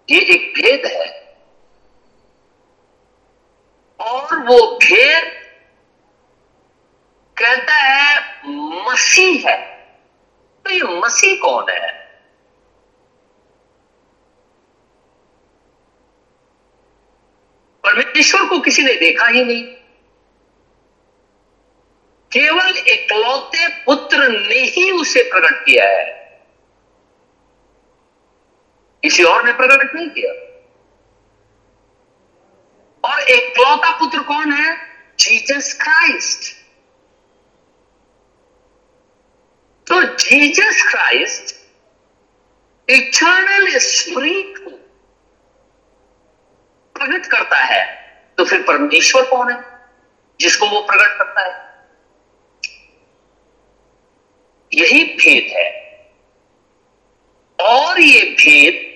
ये 0.09 0.21
एक 0.21 0.53
भेद 0.53 0.85
है। 0.85 1.21
और 3.99 4.39
वो 4.39 4.75
भेद 4.77 5.41
कहता 7.37 7.73
है, 7.73 8.41
मसीह 8.91 9.49
है। 9.49 9.75
तो 10.65 10.69
ये 10.69 10.81
मसीह 10.81 11.41
कौन 11.41 11.65
है? 11.69 12.01
परमेश्वर 17.83 18.49
को 18.49 18.59
किसी 18.59 18.83
ने 18.83 18.93
देखा 18.93 19.27
ही 19.27 19.43
नहीं। 19.43 19.80
केवल 22.33 22.77
इकलौते 22.77 23.67
पुत्र 23.67 24.27
ने 24.27 24.55
ही 24.55 24.91
उसे 24.91 25.23
प्रकट 25.23 25.65
किया 25.65 25.85
है। 25.85 26.21
किसी 29.03 29.23
और 29.23 29.45
ने 29.45 29.53
प्रकट 29.53 29.95
नहीं 29.95 30.09
किया। 30.09 30.31
और 33.03 33.21
इकलौता 33.21 33.99
पुत्र 33.99 34.19
कौन 34.19 34.51
है? 34.51 34.77
जीसस 35.19 35.73
क्राइस्ट 35.81 36.61
तो 39.87 40.03
जीसस 40.03 40.91
क्राइस्ट 40.91 41.55
इटर्नल 42.89 43.77
स्प्रिट 43.77 44.57
को 44.57 44.69
प्रकट 46.95 47.25
करता 47.25 47.57
है। 47.57 47.83
तो 48.37 48.45
फिर 48.45 48.63
परमेश्वर 48.63 49.25
कौन 49.25 49.51
है 49.51 49.63
जिसको 50.39 50.67
वो 50.67 50.81
प्रकट 50.81 51.17
करता 51.17 51.41
है? 51.41 51.70
यही 54.73 55.03
भेद 55.03 55.57
है। 55.57 55.81
और 57.59 58.01
ये 58.01 58.21
भेद 58.21 58.91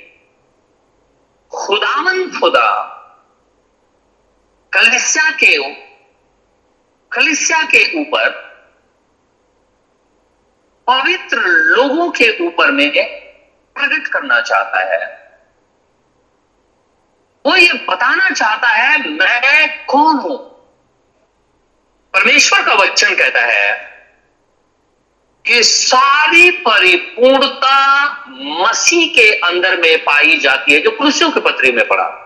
खुदावन 1.55 2.39
खुदा, 2.39 2.91
कलिसिया 4.73 5.31
के 5.31 5.73
कलिसिया 7.11 7.63
के 7.63 8.01
ऊपर, 8.01 8.29
पवित्र 10.87 11.37
लोगों 11.37 12.11
के 12.11 12.47
ऊपर 12.47 12.71
में 12.71 12.91
प्रकट 13.75 14.07
करना 14.07 14.41
चाहता 14.41 14.79
है। 14.79 15.25
वो 17.45 17.55
ये 17.55 17.73
बताना 17.73 18.29
चाहता 18.29 18.67
है, 18.67 19.09
मैं 19.09 19.85
कौन 19.85 20.15
हूँ? 20.15 20.37
परमेश्वर 22.13 22.65
का 22.65 22.73
वचन 22.73 23.15
कहता 23.15 23.41
है 23.41 23.94
कि 25.47 25.63
सारी 25.63 26.51
परिपूर्णता 26.51 28.09
मसीह 28.29 29.07
के 29.07 29.31
अंदर 29.31 29.77
में 29.77 30.03
पाई 30.03 30.37
जाती 30.37 30.73
है, 30.73 30.81
जो 30.81 30.91
कुर्सियों 30.91 31.31
के 31.31 31.39
पत्री 31.39 31.71
में 31.71 31.87
पड़ा। 31.87 32.21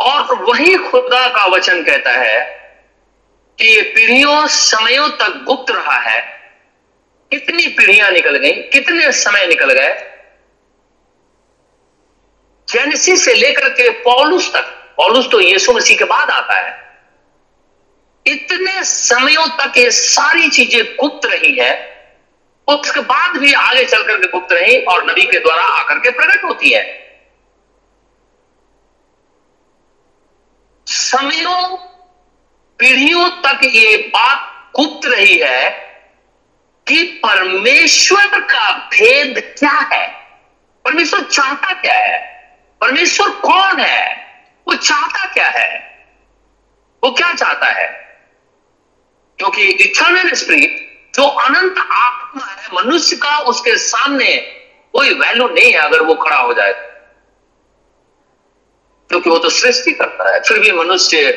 और 0.00 0.34
वही 0.34 0.74
खुदा 0.74 1.28
का 1.28 1.46
वचन 1.46 1.82
कहता 1.82 2.10
है 2.10 2.58
कि 3.58 3.64
ये 3.64 3.82
पीढ़ियों 3.82 4.46
समयों 4.46 5.08
तक 5.08 5.42
गुप्त 5.44 5.70
रहा 5.70 5.98
है। 5.98 6.20
कितनी 7.30 7.66
पीढ़ियाँ 7.66 8.10
निकल 8.10 8.36
गई, 8.36 8.52
कितने 8.52 9.12
समय 9.12 9.46
निकल 9.46 9.72
गए? 9.72 10.10
जेनेसी 12.68 13.16
से 13.16 13.34
लेकर 13.34 13.68
के 13.68 13.90
पॉलुस 13.90 14.52
तक। 14.52 14.94
पॉलुस 14.96 15.28
तो 15.30 15.40
यीशु 15.40 15.72
मसीह 15.72 15.98
के 15.98 16.04
बाद 16.04 16.30
आता 16.30 16.54
है। 16.54 16.87
इतने 18.32 18.84
समयों 18.84 19.48
तक 19.48 19.72
ये 19.76 19.90
सारी 19.90 20.48
चीज़ें 20.48 20.96
गुप्त 20.96 21.26
रही 21.26 21.58
है 21.58 21.98
उसके 22.68 23.00
बाद 23.00 23.36
भी 23.36 23.52
आगे 23.52 23.84
चल 23.84 24.02
करके 24.02 24.28
गुप्त 24.28 24.52
रही 24.52 24.76
और 24.82 25.10
नबी 25.10 25.22
के 25.22 25.38
द्वारा 25.38 25.62
आकर 25.62 25.98
के 25.98 26.10
प्रकट 26.10 26.44
होती 26.44 26.70
है। 26.70 27.08
समयों, 30.86 31.76
पीढ़ियों 32.78 33.30
तक 33.30 33.60
ये 33.64 33.96
बात 33.96 34.70
गुप्त 34.76 35.06
रही 35.06 35.38
है 35.38 35.70
कि 36.86 37.20
परमेश्वर 37.26 38.40
का 38.40 38.70
भेद 38.70 39.54
क्या 39.58 39.88
है? 39.92 40.08
परमेश्वर 40.84 41.20
चाहता 41.20 41.72
क्या 41.72 41.94
है? 41.94 42.18
परमेश्वर 42.80 43.30
कौन 43.30 43.80
है? 43.80 44.16
वो 44.68 44.74
चाहता 44.74 45.32
क्या 45.32 45.48
है? 45.48 45.78
वो 47.04 47.10
क्या 47.10 47.34
चाहता 47.34 47.66
है? 47.66 48.07
क्योंकि 49.38 49.62
इटर्नल 49.62 50.32
स्पिरिट 50.32 50.84
जो 51.14 51.22
अनंत 51.22 51.78
आत्मा 51.78 52.46
है, 52.46 52.68
मनुष्य 52.74 53.16
का 53.16 53.38
उसके 53.38 53.76
सामने 53.76 54.36
कोई 54.92 55.14
वैल्यू 55.14 55.48
नहीं 55.48 55.72
है 55.72 55.78
अगर 55.78 56.02
वो 56.02 56.14
खड़ा 56.14 56.36
हो 56.36 56.54
जाए। 56.54 56.72
क्योंकि 59.10 59.30
वो 59.30 59.38
तो 59.38 59.50
सृष्टि 59.50 59.92
करता 59.92 60.34
है, 60.34 60.40
फिर 60.40 60.58
भी 60.58 60.72
मनुष्य, 60.72 61.32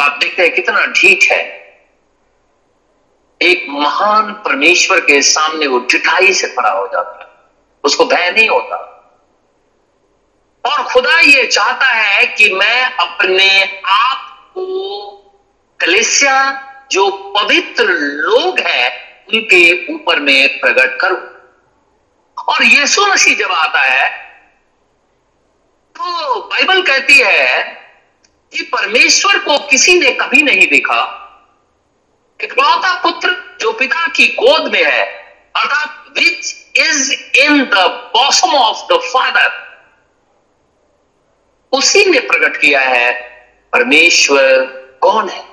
आप 0.00 0.18
देखते 0.20 0.42
हैं 0.42 0.54
कितना 0.54 0.86
ढीठ 0.86 1.30
है। 1.32 1.60
एक 3.42 3.66
महान 3.68 4.32
परमेश्वर 4.32 5.00
के 5.00 5.22
सामने 5.22 5.66
वो 5.66 5.78
ढिठाई 5.78 6.32
से 6.32 6.48
खड़ा 6.48 6.70
हो 6.70 6.86
जाता 6.86 7.18
है, 7.20 7.50
उसको 7.84 8.04
भय 8.04 8.30
नहीं 8.30 8.48
होता। 8.48 8.76
और 10.64 10.82
खुदा 10.82 11.18
ये 11.20 11.46
चाहता 11.46 11.86
है 11.86 12.26
कि 12.26 12.54
मैं 12.54 12.84
अपने 12.84 13.80
आप 13.84 14.50
को 14.54 14.64
कलेसिया 15.80 16.66
जो 16.90 17.10
पवित्र 17.36 17.84
लोग 17.84 18.58
हैं, 18.60 18.88
उनके 19.28 19.94
ऊपर 19.94 20.20
में 20.20 20.60
प्रकट 20.60 20.98
करूँ। 21.00 21.18
और 22.36 22.64
यीशु 22.64 23.06
मसीह 23.06 23.36
जब 23.38 23.52
आता 23.52 23.80
है 23.80 24.08
तो 25.96 26.40
बाइबल 26.42 26.82
कहती 26.82 27.18
है 27.18 27.62
कि 28.52 28.62
परमेश्वर 28.72 29.38
को 29.38 29.58
किसी 29.68 29.98
ने 29.98 30.10
कभी 30.12 30.42
नहीं 30.42 30.66
देखा। 30.68 31.00
इकलौता 32.40 32.92
पुत्र 33.02 33.30
जो 33.60 33.72
पिता 33.72 34.06
की 34.06 34.26
गोद 34.34 34.70
में 34.72 34.82
है, 34.82 35.04
अर्थात 35.56 36.06
which 36.18 36.54
is 36.78 37.12
in 37.38 37.64
the 37.64 37.86
bosom 38.14 38.54
of 38.54 38.86
the 38.92 38.98
father 39.04 39.50
उसी 41.72 42.04
ने 42.04 42.20
प्रकट 42.20 42.56
किया 42.56 42.80
है, 42.80 43.12
परमेश्वर 43.72 44.64
कौन 45.02 45.28
है? 45.28 45.49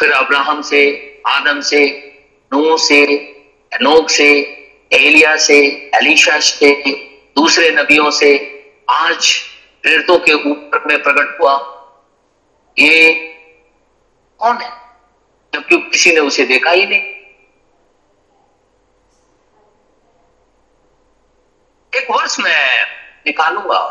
फिर 0.00 0.12
अब्राहम 0.12 0.62
से, 0.62 0.82
आदम 1.26 1.60
से 1.60 1.80
नू 2.52 2.76
से 2.78 3.16
अनोक 3.72 4.10
से, 4.10 4.28
एलिया 4.92 5.36
से, 5.36 5.56
एलिशा 5.94 6.40
से, 6.40 6.82
दूसरे 7.36 7.70
नबियों 7.70 8.10
से 8.10 8.30
आज 8.90 9.36
प्रेरितों 9.82 10.18
के 10.18 10.32
ऊपर 10.32 10.84
में 10.86 11.02
प्रकट 11.02 11.40
हुआ। 11.40 11.52
ये 12.78 13.12
कौन 14.38 14.56
है? 14.56 14.70
जबकि 15.54 15.76
किसी 15.76 16.12
ने 16.12 16.20
उसे 16.20 16.44
देखा 16.44 16.70
ही 16.70 16.86
नहीं। 16.86 17.02
एक 21.94 22.10
वर्ष 22.10 22.40
मैं 22.40 22.84
निकालूँगा। 23.26 23.82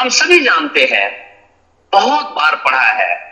हम 0.00 0.08
सभी 0.08 0.40
जानते 0.40 0.88
हैं, 0.92 1.08
बहुत 1.92 2.26
बार 2.26 2.56
पढ़ा 2.56 2.82
है 2.82 3.27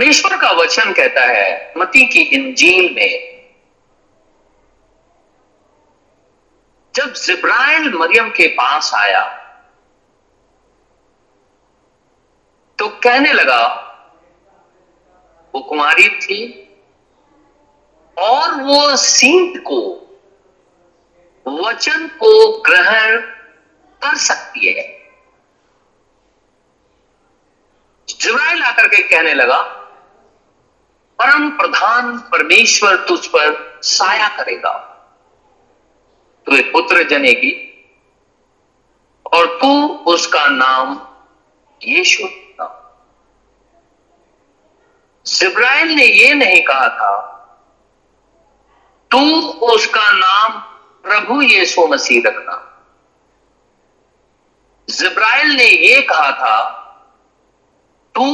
परमेश्वर 0.00 0.36
का 0.36 0.50
वचन 0.52 0.92
कहता 0.92 1.22
है, 1.22 1.72
मती 1.76 2.04
की 2.06 2.20
इंजील 2.34 2.94
में। 2.94 3.12
जब 6.94 7.12
जिब्राइल 7.14 7.92
मरियम 7.94 8.30
के 8.30 8.46
पास 8.54 8.90
आया 8.94 9.20
तो 12.78 12.88
कहने 13.04 13.32
लगा, 13.32 13.66
वो 15.54 15.60
कुमारी 15.62 16.08
थी 16.16 16.38
और 18.16 18.54
वो 18.60 18.96
सींट 18.96 19.58
को 19.62 19.80
वचन 21.46 22.06
को 22.22 22.30
ग्रहण 22.60 23.20
कर 24.02 24.16
सकती 24.18 24.66
है। 24.68 24.86
जिब्राइल 28.08 28.62
आकर 28.62 28.88
के 28.88 29.02
कहने 29.02 29.34
लगा 29.34 29.60
परम 31.20 31.50
प्रधान 31.50 32.16
परमेश्वर 32.32 32.96
तुझ 33.08 33.26
पर 33.26 33.80
साया 33.84 34.28
करेगा। 34.36 34.72
तू 36.46 36.56
एक 36.56 36.72
पुत्र 36.72 37.02
जनेगी 37.08 37.52
और 39.32 39.46
तू 39.60 39.72
उसका 40.06 40.46
नाम 40.48 41.00
यीशु 41.80 42.28
जिब्राइल 45.26 45.88
ने 45.88 46.04
यह 46.04 46.34
नहीं 46.34 46.62
कहा 46.62 46.88
था, 46.88 47.12
तू 49.10 49.18
उसका 49.66 50.10
नाम 50.12 50.58
प्रभु 51.04 51.40
यीशु 51.42 51.86
मसीह 51.86 52.22
रखना। 52.26 52.56
जिब्राइल 54.88 55.48
ने 55.48 55.64
यह 55.64 56.00
कहा 56.10 56.30
था, 56.32 56.56
तू 58.14 58.24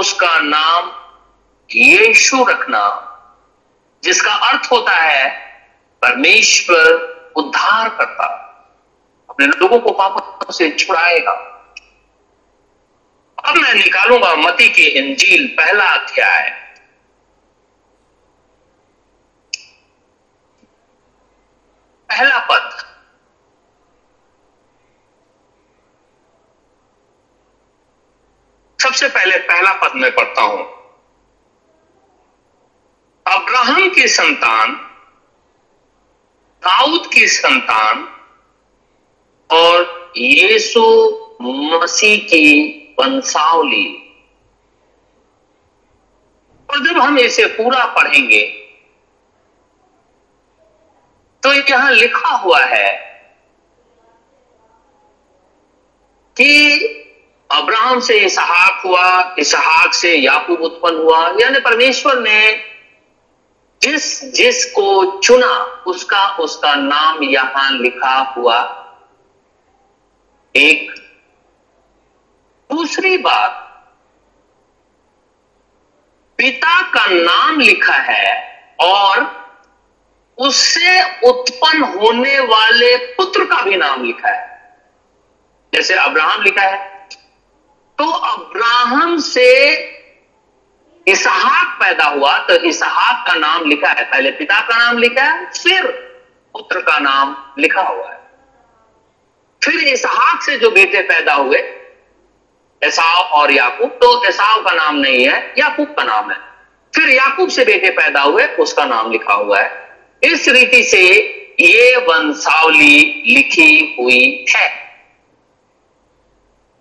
उसका 0.00 0.38
नाम 0.40 0.92
यीशु 1.70 2.44
रखना, 2.44 3.10
जिसका 4.04 4.34
अर्थ 4.34 4.72
होता 4.72 4.92
है, 4.92 5.40
परमेश्वर 6.02 7.14
उद्धार 7.36 7.88
करता। 7.88 8.26
अपने 9.30 9.46
लोगों 9.46 9.80
को 9.80 9.90
पापों 9.90 10.52
से 10.52 10.70
छुड़ाएगा। 10.70 11.32
अब 13.44 13.56
मैं 13.56 13.74
निकालूँगा 13.74 14.34
मती 14.34 14.68
की 14.68 14.82
इंजील, 14.82 15.46
पहला 15.46 15.84
अध्याय। 15.84 16.64
पहला 22.08 22.38
पद। 22.38 22.84
सबसे 28.82 29.08
पहले 29.08 29.38
पहला 29.38 29.72
पद 29.72 29.92
में 29.94 30.14
पढ़ता 30.14 30.42
हूँ। 30.42 30.83
अब्राहम 33.64 33.88
के 33.90 34.06
संतान, 34.08 34.72
दाऊद 36.62 37.06
की 37.12 37.26
संतान 37.28 38.02
और 39.50 40.12
यीशु 40.16 40.82
मसीह 41.42 42.18
की 42.24 42.96
वंशावली। 42.98 43.86
और 46.68 46.84
जब 46.86 46.98
हम 46.98 47.18
इसे 47.18 47.46
पूरा 47.54 47.84
पढ़ेंगे 47.94 48.42
तो 51.42 51.52
यहाँ 51.52 51.90
लिखा 51.92 52.34
हुआ 52.34 52.60
है 52.64 52.92
कि 56.36 56.52
अब्राहम 57.50 58.00
से 58.00 58.18
इसहाक 58.20 58.86
हुआ, 58.86 59.34
इसहाक 59.38 59.94
से 59.94 60.14
याकूब 60.14 60.60
उत्पन्न 60.62 60.96
हुआ, 60.98 61.26
यानी 61.40 61.60
परमेश्वर 61.60 62.20
ने 62.20 62.73
जिस, 63.84 64.24
जिसको 64.24 65.18
चुना, 65.20 65.82
उसका 65.86 66.28
उसका 66.28 66.74
नाम 66.74 67.22
यहाँ 67.22 67.70
लिखा 67.70 68.34
हुआ। 68.36 68.80
एक। 70.56 70.94
दूसरी 72.72 73.18
बात। 73.18 73.60
पिता 76.38 76.82
का 76.82 77.06
नाम 77.06 77.60
लिखा 77.60 77.94
है 77.94 78.60
और 78.80 79.44
उससे 80.38 81.20
उत्पन्न 81.28 81.82
होने 81.82 82.40
वाले 82.40 82.96
पुत्र 82.96 83.44
का 83.44 83.62
भी 83.62 83.76
नाम 83.76 84.04
लिखा 84.04 84.28
है। 84.28 84.76
जैसे 85.74 85.94
अब्राहम 85.94 86.42
लिखा 86.42 86.62
है। 86.62 87.08
तो 87.98 88.10
अब्राहम 88.10 89.18
से 89.18 89.74
इसहाक 91.06 91.76
पैदा 91.80 92.04
हुआ 92.04 92.36
तो 92.38 92.54
इसहाक 92.64 93.26
का 93.26 93.34
नाम 93.34 93.64
लिखा 93.64 93.90
है। 93.90 94.04
पहले 94.04 94.30
पिता 94.32 94.60
का 94.60 94.76
नाम 94.76 94.98
लिखा 94.98 95.22
है, 95.22 95.46
फिर 95.52 95.86
पुत्र 96.54 96.80
का 96.80 96.98
नाम 96.98 97.36
लिखा 97.58 97.82
हुआ 97.82 98.08
है। 98.08 98.20
फिर 99.62 99.80
इसहाक 99.88 100.42
से 100.42 100.58
जो 100.58 100.70
बेटे 100.70 101.00
पैदा 101.02 101.34
हुए, 101.34 101.58
एसाव 102.82 103.20
और 103.32 103.52
याकूब 103.52 103.90
तो 104.02 104.24
एसाव 104.24 104.62
का 104.62 104.72
नाम 104.72 104.96
नहीं 104.96 105.26
है, 105.26 105.54
याकूब 105.58 105.94
का 105.96 106.02
नाम 106.04 106.30
है। 106.30 106.36
फिर 106.92 107.10
याकूब 107.10 107.48
से 107.48 107.64
बेटे 107.64 107.90
पैदा 107.90 108.20
हुए, 108.20 108.46
उसका 108.46 108.84
नाम 108.84 109.10
लिखा 109.12 109.34
हुआ 109.34 109.60
है। 109.60 109.70
इस 110.22 110.48
रीति 110.48 110.82
से 110.84 111.02
ये 111.60 111.96
वंशावली 111.98 113.24
लिखी 113.26 113.96
हुई 114.00 114.44
है। 114.50 114.68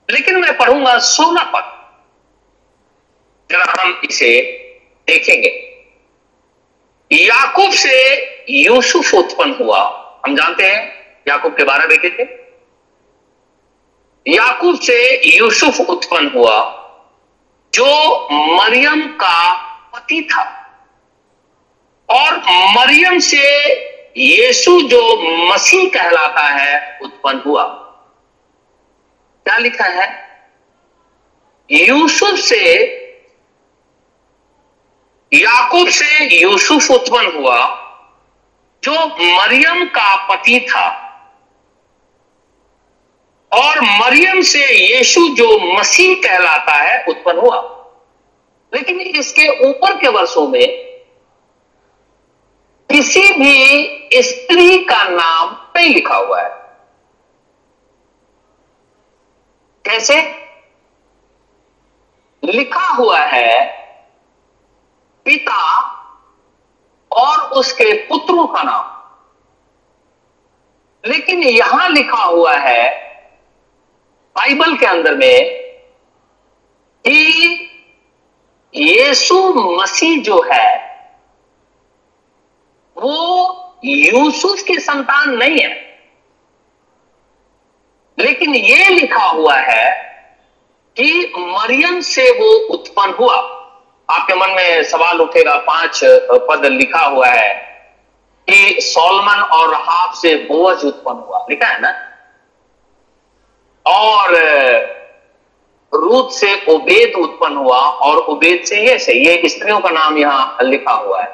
लेकिन 0.09 0.39
मैं 0.41 0.57
पढ़ूँगा 0.57 0.97
सोलह 0.99 1.43
पद 1.45 1.71
जरा 3.53 3.83
हम 3.83 4.01
इसे 4.03 4.41
देखेंगे। 5.07 5.49
याकूब 7.11 7.71
से 7.71 7.95
यूसुफ 8.49 9.13
उत्पन्न 9.13 9.55
हुआ। 9.61 9.81
हम 10.25 10.35
जानते 10.35 10.63
हैं 10.63 11.07
याकूब 11.27 11.57
के 11.57 11.63
बारह 11.63 11.85
बेटे 11.85 12.09
थे। 12.09 12.23
याकूब 14.33 14.79
से 14.79 15.21
यूसुफ 15.37 15.79
उत्पन्न 15.79 16.31
हुआ, 16.35 16.59
जो 17.73 18.27
मरियम 18.31 19.07
का 19.07 19.53
पति 19.93 20.27
था। 20.31 20.43
और 22.09 22.37
मरियम 22.49 23.19
से 23.19 23.73
यीशु 24.17 24.81
जो 24.81 25.17
मसीह 25.45 25.89
कहलाता 25.89 26.41
है, 26.41 26.99
उत्पन्न 27.01 27.41
हुआ। 27.45 27.63
क्या 29.45 29.57
लिखा 29.57 29.85
है? 29.85 30.23
यूसुफ 31.71 32.35
से 32.39 33.02
याकूब 35.33 35.89
से 35.89 36.41
यूसुफ 36.41 36.91
उत्पन्न 36.91 37.37
हुआ, 37.37 37.79
जो 38.83 38.91
मरियम 39.37 39.85
का 39.85 40.27
पति 40.27 40.59
था। 40.59 40.99
और 43.53 43.81
मरियम 43.81 44.41
से 44.41 44.95
यीशु 44.97 45.21
जो 45.29 45.79
मसीह 45.79 46.15
कहलाता 46.15 46.71
है, 46.71 47.05
उत्पन्न 47.05 47.39
हुआ। 47.39 47.85
लेकिन 48.73 49.01
इसके 49.01 49.69
ऊपर 49.69 49.97
के 49.97 50.07
वर्षों 50.07 50.47
में, 50.47 50.83
किसी 52.91 53.33
भी 53.33 53.83
स्त्री 54.21 54.77
का 54.77 55.03
नाम 55.03 55.67
नहीं 55.75 55.93
लिखा 55.93 56.15
हुआ 56.15 56.41
है। 56.41 56.49
कैसे? 59.85 60.21
लिखा 62.43 62.87
हुआ 62.87 63.19
है 63.19 63.82
पिता 65.25 65.81
और 67.11 67.37
उसके 67.39 67.93
पुत्रों 67.93 68.47
का 68.47 68.63
नाम। 68.63 68.93
लेकिन 71.11 71.43
यहाँ 71.43 71.89
लिखा 71.89 72.23
हुआ 72.23 72.55
है, 72.55 73.03
बाइबल 74.35 74.77
के 74.77 74.85
अंदर 74.85 75.15
में, 75.15 75.63
कि 77.07 77.69
यीशु 78.75 79.53
मसीह 79.53 80.21
जो 80.21 80.45
है, 80.53 80.83
वो 82.97 83.49
यूसुफ 83.85 84.63
की 84.63 84.79
संतान 84.79 85.29
नहीं 85.29 85.59
है। 85.59 85.83
लेकिन 88.19 88.55
ये 88.55 88.89
लिखा 88.89 89.23
हुआ 89.23 89.55
है 89.55 90.03
कि 90.95 91.33
मरियम 91.37 91.99
से 91.99 92.31
वो 92.31 92.73
उत्पन्न 92.73 93.13
हुआ। 93.13 93.52
आपके 94.09 94.33
मन 94.35 94.55
में 94.55 94.83
सवाल 94.83 95.21
उठेगा, 95.21 95.55
पाँच 95.57 95.99
पद 96.49 96.65
लिखा 96.65 97.05
हुआ 97.05 97.27
है 97.27 97.53
कि 98.47 98.81
सोलमन 98.81 99.41
और 99.49 99.69
रहाब 99.71 100.13
से 100.13 100.35
बोअज 100.45 100.83
उत्पन्न 100.85 101.19
हुआ, 101.19 101.45
लिखा 101.49 101.67
है 101.67 101.79
ना? 101.81 101.91
और 103.85 104.35
रूत 105.93 106.31
से 106.31 106.53
उबेद 106.69 107.15
उत्पन्न 107.19 107.55
हुआ 107.57 107.77
और 107.77 108.17
उबेद 108.17 108.63
से 108.65 108.81
ये 108.81 108.97
से, 108.99 109.13
ये 109.13 109.49
स्त्रियों 109.49 109.79
का 109.79 109.89
नाम 109.89 110.17
यहाँ 110.17 110.57
लिखा 110.63 110.91
हुआ 110.93 111.21
है, 111.21 111.31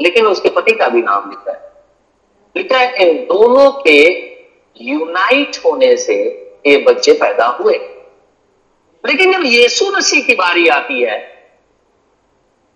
लेकिन 0.00 0.26
उसके 0.26 0.48
पति 0.50 0.72
का 0.72 0.88
भी 0.88 1.02
नाम 1.02 1.30
लिखा 1.30 1.52
है। 1.52 1.68
लिखा 2.56 2.78
है 2.78 3.08
इन 3.08 3.24
दोनों 3.24 3.70
के 3.82 4.00
यूनाइट 4.76 5.56
होने 5.64 5.96
से 5.96 6.14
ये 6.66 6.76
बच्चे 6.84 7.12
पैदा 7.12 7.46
हुए। 7.60 7.74
लेकिन 9.04 9.32
जब 9.32 9.44
यीशु 9.44 9.90
मसीह 9.92 10.22
की 10.24 10.34
बारी 10.36 10.68
आती 10.68 11.02
है 11.02 11.18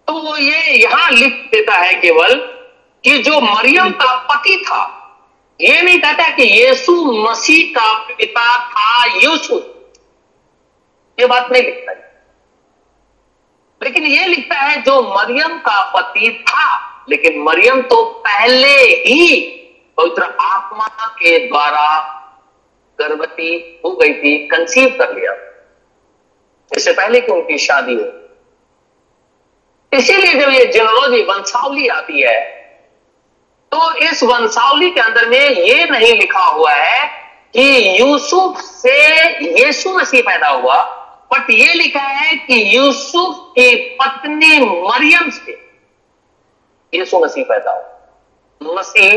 तो 0.08 0.12
वो 0.14 0.36
ये 0.36 0.72
यहाँ 0.72 1.10
लिख 1.10 1.32
देता 1.52 1.74
है 1.74 1.92
केवल 2.00 2.34
कि 3.04 3.18
जो 3.18 3.40
मरियम 3.40 3.90
का 3.92 4.14
पति 4.28 4.56
था, 4.66 4.82
ये 5.60 5.82
नहीं 5.82 5.98
कहता 6.00 6.28
कि 6.36 6.42
यीशु 6.42 6.94
मसीह 7.22 7.72
का 7.74 7.92
पिता 8.08 8.46
था 8.68 9.04
यूसुफ 9.22 9.70
ये 11.18 11.26
बात 11.26 11.50
नहीं 11.52 11.62
लिखता 11.62 11.92
है। 11.92 12.12
लेकिन 13.80 14.06
ये 14.06 14.26
लिखता 14.26 14.56
है 14.56 14.80
जो 14.82 15.00
मरियम 15.02 15.58
का 15.58 15.80
पति 15.92 16.30
था, 16.48 17.06
लेकिन 17.08 17.42
मरियम 17.42 17.80
तो 17.82 18.02
पहले 18.26 18.74
ही 19.06 19.40
पवित्र 19.98 20.22
आत्मा 20.40 20.86
के 21.18 21.38
द्वारा 21.48 21.86
गर्भवती 22.98 23.80
हो 23.84 23.90
गई 23.90 24.12
थी 24.14 24.36
कंसीव 24.48 24.88
कर 24.98 25.14
लिया। 25.14 25.32
इससे 26.70 26.92
पहले 26.92 27.20
कि 27.20 27.32
उनकी 27.32 27.58
शादी 27.58 27.94
हो। 27.94 28.10
इसीलिए 29.94 30.34
जब 30.34 30.50
ये 30.50 30.64
जेनोलॉजी 30.66 31.22
वंशावली 31.22 31.88
आती 31.88 32.22
है 32.22 32.38
तो 33.72 33.94
इस 34.00 34.22
वंशावली 34.22 34.90
के 34.90 35.00
अंदर 35.00 35.28
में 35.28 35.38
ये 35.38 35.84
नहीं 35.90 36.12
लिखा 36.18 36.44
हुआ 36.44 36.72
है 36.72 37.06
कि 37.52 38.00
यूसुफ 38.00 38.60
से 38.60 38.96
यीशु 39.58 39.92
मसीह 39.96 40.22
पैदा 40.22 40.48
हुआ, 40.48 40.82
बट 41.32 41.50
ये 41.50 41.74
लिखा 41.74 42.00
है 42.00 42.34
कि 42.36 42.76
यूसुफ 42.76 43.36
की 43.54 43.74
पत्नी 44.00 44.58
मरियम 44.60 45.30
से 45.30 45.52
यीशु 46.92 47.18
मसीह 47.18 47.44
पैदा 47.44 47.72
हुआ। 47.72 48.74
मसीह 48.74 49.12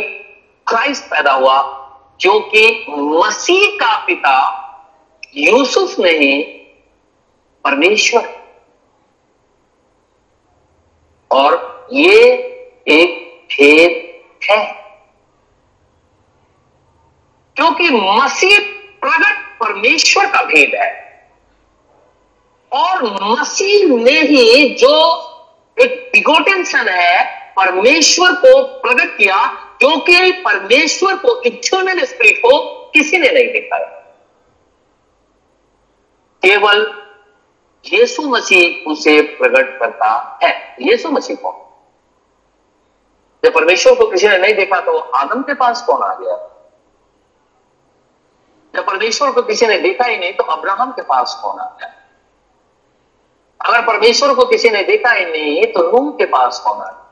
क्राइस्ट 0.68 1.04
पैदा 1.04 1.32
हुआ 1.34 1.62
क्योंकि 2.22 2.86
मसीह 2.90 3.78
का 3.80 3.96
पिता 4.06 4.38
यूसुफ 5.38 6.00
नहीं, 6.00 6.44
परमेश्वर। 7.66 8.37
और 11.32 11.88
ये 11.94 12.34
एक 12.88 13.38
भेद 13.52 14.22
है। 14.52 14.74
क्योंकि 17.56 17.90
मसीह 17.90 18.60
प्रगट 19.02 19.60
परमेश्वर 19.60 20.26
का 20.26 20.44
भेद 20.44 20.72
है। 20.76 21.08
और 22.74 23.04
मसीह 23.24 23.96
ने 23.96 24.22
ही 24.22 24.70
जो 24.70 25.24
एक 25.82 26.10
बिगोटन 26.14 26.88
है, 26.90 27.38
परमेश्वर 27.52 28.32
को 28.32 28.64
प्रकट 28.64 29.18
किया 29.18 29.48
क्योंकि 29.80 30.32
परमेश्वर 30.32 31.16
को 31.16 31.42
इटर्नल 31.42 32.06
स्पिरिट 32.06 32.38
को 32.38 32.76
किसी 32.94 33.18
ने 33.18 33.32
नहीं 33.32 33.48
देखा। 33.48 33.78
केवल 36.44 36.97
यीशु 37.86 38.24
मसीह 38.24 38.90
उसे 38.90 39.22
प्रकट 39.22 39.80
करता 39.80 40.40
है। 40.44 40.76
यीशु 40.82 41.12
मसीह 41.12 41.36
कौन? 41.36 41.54
जब 43.44 43.54
परमेश्वर 43.54 43.96
को 43.96 44.08
किसी 44.08 44.28
ने 44.28 44.38
नहीं 44.38 44.56
देखा 44.56 44.80
तो 44.80 44.98
आदम 44.98 45.42
के 45.42 45.54
पास 45.54 45.82
कौन 45.82 46.02
आ 46.02 46.14
गया? 46.14 46.36
जब 48.76 48.86
परमेश्वर 48.86 49.32
को 49.32 49.42
किसी 49.42 49.68
ने 49.68 49.78
देखा 49.78 50.06
ही 50.06 50.18
नहीं 50.18 50.34
तो 50.34 50.44
अब्राहम 50.44 50.92
के 50.92 51.02
पास 51.02 51.40
कौन 51.44 51.60
आ 51.60 51.66
गया? 51.66 51.94
अगर 53.60 53.86
परमेश्वर 53.86 54.34
को 54.34 54.46
किसी 54.46 54.70
ने 54.70 54.84
देखा 54.84 55.12
ही 55.12 55.26
नहीं 55.26 55.66
तो 55.66 55.92
नूह 55.92 56.12
के 56.12 56.26
पास 56.26 56.60
कौन 56.60 56.78
आ 56.78 56.86
गया? 56.86 57.04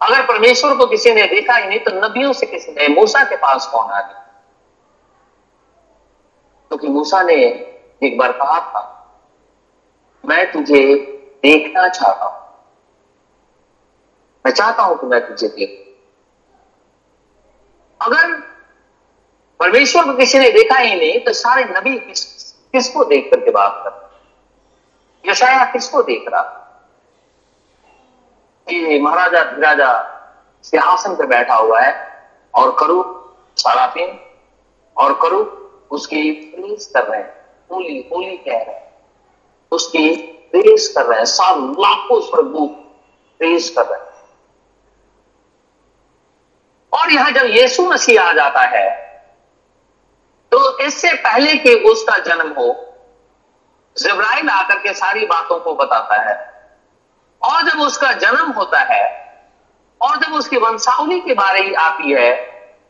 अगर 0.00 0.26
परमेश्वर 0.26 0.76
को 0.76 0.86
किसी 0.86 1.12
ने 1.14 1.26
देखा 1.26 1.54
ही 1.56 1.68
नहीं 1.68 1.78
तो 1.78 1.90
नबियों 1.90 2.32
से 2.32 2.46
किसी 2.46 2.72
ने, 2.72 2.88
मूसा 2.88 3.24
के 3.24 3.36
पास 3.36 3.66
कौन 3.66 3.90
आ 3.90 4.00
गया? 4.00 4.22
क्योंकि 6.68 6.88
मूसा 6.88 7.22
ने 7.22 7.34
एक 8.02 8.18
बार 8.18 8.32
कहा 8.32 8.60
था 8.60 8.92
मैं 10.26 10.50
तुझे 10.52 10.82
देखना 11.42 11.88
चाहता 11.88 12.24
हूँ। 12.24 12.44
मैं 14.44 14.52
चाहता 14.52 14.82
हूँ 14.82 14.98
कि 15.00 15.06
मैं 15.06 15.20
तुझे 15.28 15.48
देख। 15.48 15.82
अगर 18.00 18.32
परमेश्वर 19.60 20.04
को 20.04 20.12
किसी 20.12 20.38
ने 20.38 20.50
देखा 20.52 20.78
ही 20.78 20.94
नहीं 20.94 21.20
तो 21.20 21.32
सारे 21.32 21.64
नबी 21.70 21.98
किस, 21.98 22.52
किसको 22.72 23.04
देख 23.04 23.30
करके 23.30 23.50
बात 23.50 23.82
कर 23.84 25.30
यशाया 25.30 25.64
किसको 25.64 26.02
देख 26.02 26.24
रहा 26.28 26.42
कि 28.66 29.00
महाराजा 29.00 29.42
धीराजा 29.44 29.92
सिंहासन 30.64 31.14
पर 31.16 31.26
बैठा 31.26 31.54
हुआ 31.54 31.80
है 31.80 31.92
और 32.54 32.76
करू 32.80 33.02
साराफिन, 33.56 34.18
और 34.96 35.12
करू 35.22 35.38
उसकी 35.90 36.30
प्रेस 36.32 36.90
कर 36.94 37.04
रहे 37.04 37.20
हैं। 37.20 37.34
होली 37.72 37.98
होली 38.12 38.36
कह 38.36 38.52
रहे 38.52 38.74
हैं। 38.74 38.85
उसकी 39.72 40.14
प्रेस 40.52 40.92
कर 40.96 41.04
रहे 41.06 41.18
हैं 41.18 41.24
सब 41.26 41.74
लाखों 41.80 42.20
स्वर्गदूत 42.22 42.70
प्रेस 43.40 43.70
कर 43.70 43.84
रहे 43.84 43.98
हैं। 43.98 44.04
और 46.92 47.10
यहाँ 47.12 47.30
जब 47.32 47.46
यीशु 47.52 47.86
मसीह 47.86 48.22
आ 48.22 48.32
जाता 48.32 48.60
है 48.68 48.88
तो 50.52 50.78
इससे 50.80 51.12
पहले 51.14 51.54
कि 51.56 51.74
उसका 51.86 52.16
जन्म 52.24 52.52
हो, 52.52 52.68
जिब्राइल 53.96 54.48
आकर 54.50 54.78
के 54.78 54.92
सारी 54.94 55.26
बातों 55.26 55.58
को 55.60 55.74
बताता 55.74 56.20
है। 56.22 56.34
और 57.42 57.62
जब 57.62 57.80
उसका 57.80 58.12
जन्म 58.14 58.50
होता 58.52 58.80
है, 58.84 59.04
और 60.00 60.16
जब 60.18 60.32
उसकी 60.34 60.56
वंशावली 60.58 61.20
के 61.20 61.34
बारे 61.34 61.62
ही 61.62 61.74
आती 61.76 62.12
है 62.12 62.34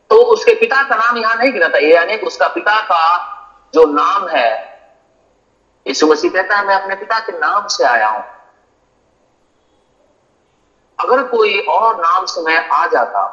तो 0.09 0.15
उसके 0.25 0.53
पिता 0.55 0.81
का 0.83 0.95
नाम 0.95 1.17
यहाँ 1.17 1.35
नहीं 1.35 1.51
गिनाता, 1.53 1.77
यानी 1.79 2.17
उसका 2.17 2.47
पिता 2.49 2.79
का 2.83 3.71
जो 3.73 3.85
नाम 3.85 4.27
है 4.29 4.76
यीशु 5.87 6.07
मसीह 6.07 6.31
कहता 6.31 6.55
है, 6.55 6.65
मैं 6.67 6.75
अपने 6.75 6.95
पिता 6.95 7.19
के 7.19 7.31
नाम 7.39 7.67
से 7.67 7.83
आया 7.85 8.07
हूँ। 8.07 8.23
अगर 10.99 11.23
कोई 11.27 11.59
और 11.61 11.95
नाम 11.97 12.25
से 12.25 12.41
मैं 12.41 12.57
आ 12.69 12.85
जाता 12.87 13.23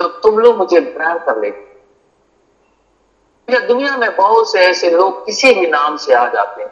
तो 0.00 0.08
तुम 0.20 0.38
लोग 0.38 0.56
मुझे 0.56 0.80
ग्रहण 0.80 1.18
कर 1.18 1.40
लेते। 1.40 1.70
दुनिया 3.48 3.96
में 3.96 4.16
बहुत 4.16 4.50
से 4.52 4.58
ऐसे 4.60 4.90
लोग 4.90 5.24
किसी 5.26 5.54
भी 5.54 5.66
नाम 5.68 5.96
से 5.96 6.14
आ 6.14 6.26
जाते 6.28 6.62
हैं 6.62 6.70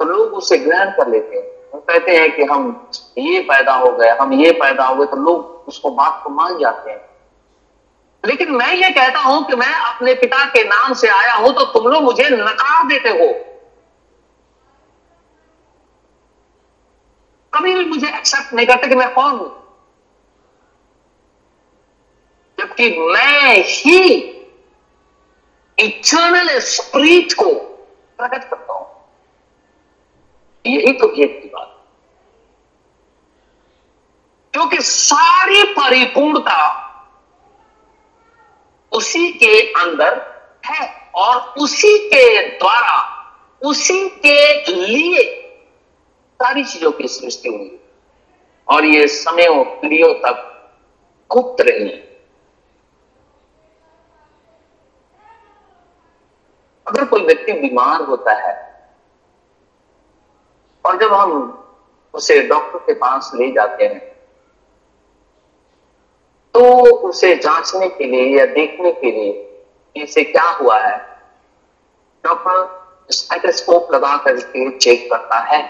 तो 0.00 0.04
लोग 0.04 0.34
उसे 0.34 0.58
ग्रहण 0.58 0.90
कर 0.90 1.08
लेते 1.08 1.36
हैं। 1.36 1.44
वो 1.72 1.80
कहते 1.80 2.16
हैं 2.16 2.36
कि 2.36 2.44
हम 2.44 2.90
ये 3.18 3.40
पैदा 3.42 3.74
हो 3.74 3.90
गए, 3.92 4.08
हम 4.10 4.32
ये 4.34 4.52
पैदा 4.52 4.84
हो 4.84 4.94
गए 4.94 5.06
तो 5.06 5.16
लोग 5.18 5.68
उसको 5.68 5.90
बात 5.92 6.20
को 6.24 6.30
मान 6.30 6.58
जाते 6.58 6.90
हैं। 6.90 7.09
लेकिन 8.24 8.50
मैं 8.50 8.72
ये 8.74 8.90
कहता 8.90 9.20
हूँ 9.20 9.44
कि 9.46 9.56
मैं 9.56 9.74
अपने 9.74 10.14
पिता 10.14 10.44
के 10.44 10.64
नाम 10.64 10.92
से 10.94 11.08
आया 11.08 11.34
हूँ 11.34 11.52
तो 11.54 11.64
तुम 11.64 11.86
लोग 11.88 12.02
मुझे 12.02 12.28
नकार 12.30 12.86
देते 12.86 13.08
हो। 13.08 13.28
कभी 17.52 17.74
भी 17.74 17.84
मुझे 17.84 18.08
एक्सेप्ट 18.08 18.52
नहीं 18.54 18.66
करते 18.66 18.88
कि 18.88 18.94
मैं 18.94 19.12
कौन 19.14 19.32
हूँ। 19.32 19.48
जबकि 22.58 22.90
मैं 22.98 23.56
ही 23.58 24.14
इटर्नल 25.78 26.58
स्प्रीट 26.58 27.32
को 27.32 27.52
प्रकट 28.18 28.48
करता 28.50 28.72
हूँ। 28.72 28.86
यही 30.64 30.92
तो 30.92 31.08
खेत 31.08 31.38
की 31.42 31.48
बात। 31.48 31.76
क्योंकि 34.54 34.76
सारी 34.80 35.62
परिपूर्णता 35.72 36.86
उसी 38.92 39.32
के 39.32 39.72
अंदर 39.72 40.20
है 40.66 41.10
और 41.14 41.54
उसी 41.58 41.98
के 42.08 42.48
द्वारा, 42.58 42.98
उसी 43.62 44.08
के 44.08 44.76
लिए 44.76 45.22
सारी 46.40 46.64
चीज़ों 46.64 46.90
की 46.92 47.08
सृष्टि 47.08 47.48
हुई। 47.48 47.80
और 48.68 48.84
ये 48.84 49.06
समयों 49.08 49.64
पीढ़ियों 49.64 50.14
तक 50.14 50.46
गुप्त 51.30 51.60
रही। 51.60 51.88
अगर 56.86 57.04
कोई 57.04 57.20
व्यक्ति 57.20 57.52
बीमार 57.52 58.02
होता 58.02 58.32
है 58.32 58.54
और 60.84 60.98
जब 60.98 61.12
हम 61.12 61.32
उसे 62.14 62.40
डॉक्टर 62.42 62.78
के 62.78 62.92
पास 62.92 63.30
ले 63.34 63.50
जाते 63.52 63.84
हैं 63.84 64.09
तो 66.60 66.96
उसे 67.08 67.34
जांचने 67.36 67.88
के 67.88 68.04
लिए 68.04 68.38
या 68.38 68.46
देखने 68.46 68.92
के 68.92 69.10
लिए 69.10 70.02
इसे 70.02 70.24
क्या 70.24 70.48
हुआ 70.50 70.78
है? 70.78 70.98
डॉक्टर 72.24 72.78
लगा 73.92 74.16
करके 74.16 74.78
चेक 74.78 75.10
करता 75.12 75.38
है। 75.38 75.62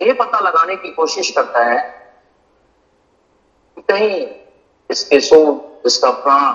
ये 0.00 0.12
पता 0.12 0.40
लगाने 0.40 0.76
की 0.76 0.92
कोशिश 0.92 1.30
करता 1.30 1.64
है 1.64 1.80
कहीं 3.78 4.26
इसके 4.90 5.20
सोच 5.20 5.86
इसका 5.86 6.10
प्राण, 6.10 6.54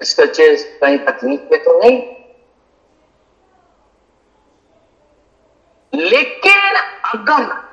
इसका 0.00 0.24
चेस्ट 0.24 0.80
कहीं 0.80 0.98
तकलीफ़ 0.98 1.40
में 1.40 1.64
तो 1.64 1.78
नहीं। 1.78 1.98
लेकिन 5.92 6.76
अगर 7.14 7.67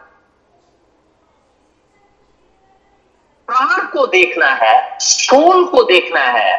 प्राण 3.56 3.86
को 3.88 4.06
देखना 4.08 4.48
है 4.54 4.98
सोल 5.00 5.66
को 5.66 5.84
देखना 5.84 6.22
है, 6.22 6.54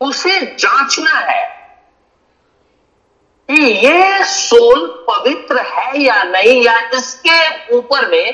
उसे 0.00 0.40
जांचना 0.40 1.18
है 1.20 1.42
कि 3.48 3.62
ये 3.86 4.24
सोल 4.24 4.86
पवित्र 5.08 5.62
है 5.62 6.00
या 6.00 6.22
नहीं, 6.22 6.62
या 6.62 6.78
इसके 6.90 7.76
ऊपर 7.76 8.08
में 8.08 8.32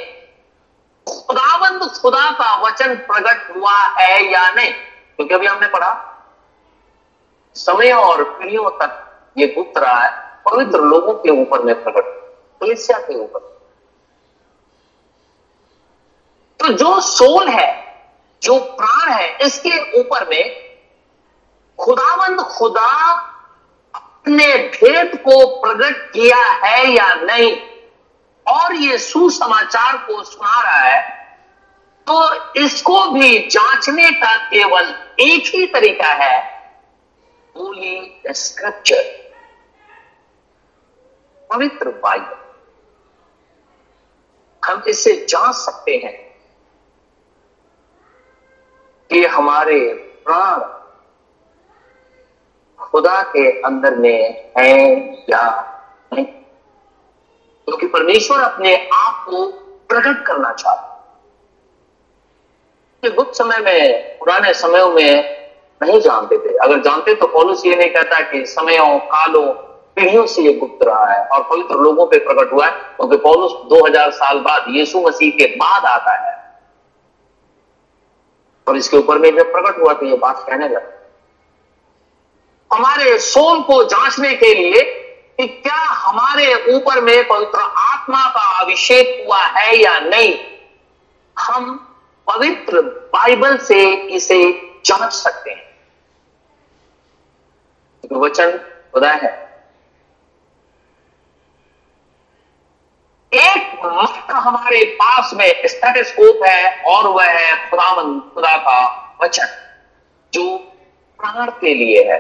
खुदाबंद 1.07 1.83
खुदा 1.93 2.31
का 2.31 2.55
वचन 2.63 2.95
प्रकट 3.09 3.57
हुआ 3.57 3.77
है 3.99 4.23
या 4.33 4.49
नहीं। 4.51 4.73
क्योंकि 4.73 5.35
अभी 5.35 5.47
हमने 5.47 5.67
पढ़ा, 5.69 5.93
समय 7.57 7.93
और 7.93 8.23
पीढ़ियों 8.25 8.71
तक 8.71 9.33
ये 9.39 9.47
गुप्त 9.47 9.79
रहा 9.79 10.01
है, 10.01 10.11
पवित्र 10.45 10.79
लोगों 10.81 11.15
के 11.15 11.31
ऊपर 11.43 11.63
में 11.63 11.75
प्रकट, 11.83 12.15
कलिसिया 12.61 12.99
के 12.99 13.15
ऊपर। 13.15 13.54
तो 16.65 16.69
जो 16.73 17.01
सोल 17.01 17.49
है, 17.49 17.71
जो 18.43 18.59
प्राण 18.77 19.11
है, 19.13 19.27
इसके 19.39 20.01
ऊपर 20.01 20.29
में 20.29 20.45
खुदावंद 21.79 22.41
खुदा 22.41 22.93
अपने 23.95 24.47
भेद 24.69 25.17
को 25.19 25.35
प्रकट 25.57 26.11
किया 26.13 26.39
है 26.65 26.87
या 26.87 27.13
नहीं? 27.15 27.53
और 28.47 28.75
ये 28.75 28.99
सुसमाचार 28.99 29.97
को 30.07 30.23
सुना 30.23 30.63
रहा 30.63 30.81
है 30.81 31.03
तो 32.07 32.17
इसको 32.61 33.07
भी 33.09 33.39
जांचने 33.49 34.11
का 34.11 34.37
केवल 34.49 34.95
एक 35.21 35.55
ही 35.55 35.67
तरीका 35.67 36.13
है, 36.15 36.41
होली 37.55 38.23
स्क्रिप्चर 38.29 39.03
पवित्र 41.51 41.91
बाइबल। 42.03 42.43
हम 44.63 44.83
इसे 44.89 45.25
जाँच 45.29 45.55
सकते 45.57 46.01
हैं। 46.05 46.23
कि 49.11 49.25
हमारे 49.25 49.95
प्राण 50.25 50.61
खुदा 52.85 53.23
के 53.23 53.61
अंदर 53.61 53.97
में 53.97 54.53
है 54.59 54.91
या 55.31 55.73
नहीं? 56.15 56.25
क्योंकि 56.25 57.87
तो 57.87 57.93
परमेश्वर 57.93 58.41
अपने 58.41 58.89
आप 58.93 59.27
को 59.29 59.47
प्रकट 59.89 60.27
करना 60.27 60.53
चाहता 60.53 60.91
गुप्त 63.17 63.35
समय 63.35 63.59
में, 63.59 64.19
पुराने 64.19 64.55
समयों 64.55 64.91
में 64.91 65.35
नहीं 65.83 66.01
जानते 66.01 66.39
थे। 66.39 66.57
अगर 66.57 66.81
जानते 66.81 67.15
तो 67.15 67.27
पॉलिस 67.27 67.67
ये 67.67 67.77
नहीं 67.77 67.91
कहता 67.91 68.21
कि 68.21 68.47
समयों, 68.47 68.99
कालों, 68.99 69.53
पीढ़ियों 69.97 70.27
से 70.27 70.43
ये 70.43 70.53
गुप्त 70.53 70.87
रहा 70.87 71.05
है 71.07 71.29
और 71.29 71.43
पवित्र 71.43 71.75
लोगों 71.75 72.07
पे 72.07 72.19
प्रकट 72.19 72.53
हुआ 72.53 72.67
है, 72.67 72.73
क्योंकि 72.73 73.17
पौलुस 73.17 73.53
2000 73.53 74.11
साल 74.11 74.39
बाद 74.39 74.65
यीशु 74.69 75.01
मसीह 75.01 75.31
के 75.31 75.47
बाद 75.47 75.85
आता 75.85 76.13
है। 76.13 76.34
और 78.67 78.77
इसके 78.77 78.97
ऊपर 78.97 79.19
में 79.19 79.37
जब 79.37 79.53
प्रकट 79.53 79.81
हुआ 79.81 79.93
तो 79.93 80.07
ये 80.07 80.17
बात 80.17 80.45
कहने 80.49 80.69
लगा। 80.69 80.91
हमारे 82.71 83.19
सोल 83.21 83.61
को 83.63 83.83
जांचने 83.85 84.35
के 84.35 84.55
लिए 84.55 84.83
कि 85.39 85.47
क्या 85.47 85.75
हमारे 85.75 86.55
ऊपर 86.75 87.01
में 87.01 87.27
पवित्र 87.29 87.59
आत्मा 87.59 88.25
का 88.31 88.49
अभिषेक 88.61 89.25
हुआ 89.27 89.39
है 89.39 89.77
या 89.77 89.99
नहीं, 90.01 90.35
हम 91.37 91.75
पवित्र 92.27 92.81
बाइबल 93.13 93.57
से 93.59 93.85
इसे 93.93 94.43
जाँच 94.87 95.13
सकते 95.13 95.51
हैं। 95.51 95.63
वचन 98.13 98.59
खुदा 98.95 99.11
है। 99.13 99.44
एक 103.35 103.85
मात्र 103.85 104.35
हमारे 104.35 104.85
पास 104.85 105.31
में 105.35 105.63
स्टेटस्कोप 105.67 106.45
है 106.47 106.83
और 106.83 107.07
वह 107.07 107.25
है 107.25 107.71
खुदावन 107.71 108.21
खुदा 108.21 108.57
का 108.57 108.79
वचन, 109.23 109.47
जो 110.33 110.59
प्राण 111.19 111.51
के 111.51 111.75
लिए 111.75 112.05
है। 112.13 112.19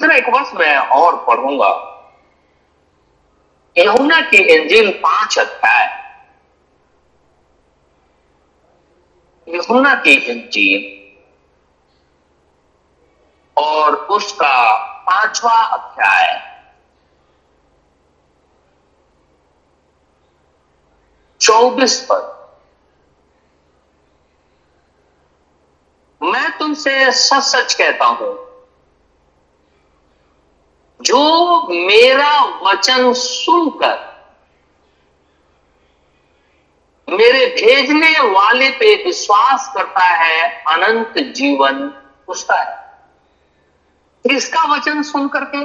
फिर 0.00 0.10
एक 0.10 0.28
वर्ष 0.28 0.52
मैं 0.54 0.76
और 0.76 1.24
पढ़ूँगा। 1.26 1.92
यमुना 3.76 4.20
की 4.20 4.36
इंजिल 4.36 4.90
पाँच 4.92 5.38
अध्याय। 5.38 5.86
यमुना 9.48 9.94
की 9.94 10.12
इंजील 10.12 10.92
और 13.56 13.94
उसका 13.94 14.74
पांचवा 15.02 15.52
अध्याय। 15.52 16.55
चौबीस 21.46 22.00
पर 22.02 22.34
मैं 26.20 26.58
तुमसे 26.58 27.12
सच 27.12 27.42
सच 27.42 27.74
कहता 27.74 28.04
हूँ, 28.04 28.34
जो 31.00 31.68
मेरा 31.68 32.32
वचन 32.62 33.12
सुनकर 33.12 34.04
मेरे 37.08 37.46
भेजने 37.56 38.10
वाले 38.20 38.70
पे 38.70 38.94
विश्वास 39.04 39.72
करता 39.74 40.04
है, 40.04 40.64
अनंत 40.64 41.18
जीवन 41.36 41.90
उसका 42.28 42.54
है। 42.54 42.74
किसका 44.24 44.64
वचन 44.72 45.02
सुन 45.02 45.28
करके 45.28 45.64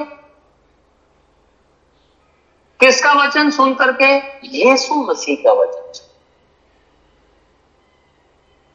किसका 2.81 3.13
वचन 3.13 3.49
सुन 3.49 3.73
करके? 3.73 4.15
यीशु 4.47 4.95
मसीह 4.95 5.35
का 5.35 5.53
वचन 5.53 5.81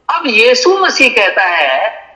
अब 0.09 0.27
यीशु 0.27 0.77
मसीह 0.77 1.09
कहता 1.09 1.43
है, 1.43 2.07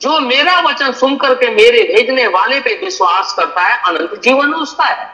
जो 0.00 0.20
मेरा 0.20 0.60
वचन 0.60 0.92
सुन 0.92 1.16
करके 1.16 1.48
मेरे 1.48 1.94
भेजने 1.94 2.26
वाले 2.26 2.60
पे 2.60 2.80
विश्वास 2.84 3.32
करता 3.32 3.60
है, 3.60 3.82
अनंत 3.82 4.20
जीवन 4.20 4.54
उसका 4.54 4.84
है। 4.84 5.06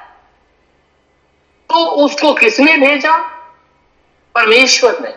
तो 1.68 1.86
उसको 1.86 2.34
किसने 2.34 2.76
भेजा? 2.76 3.16
परमेश्वर 4.34 4.98
ने। 5.00 5.08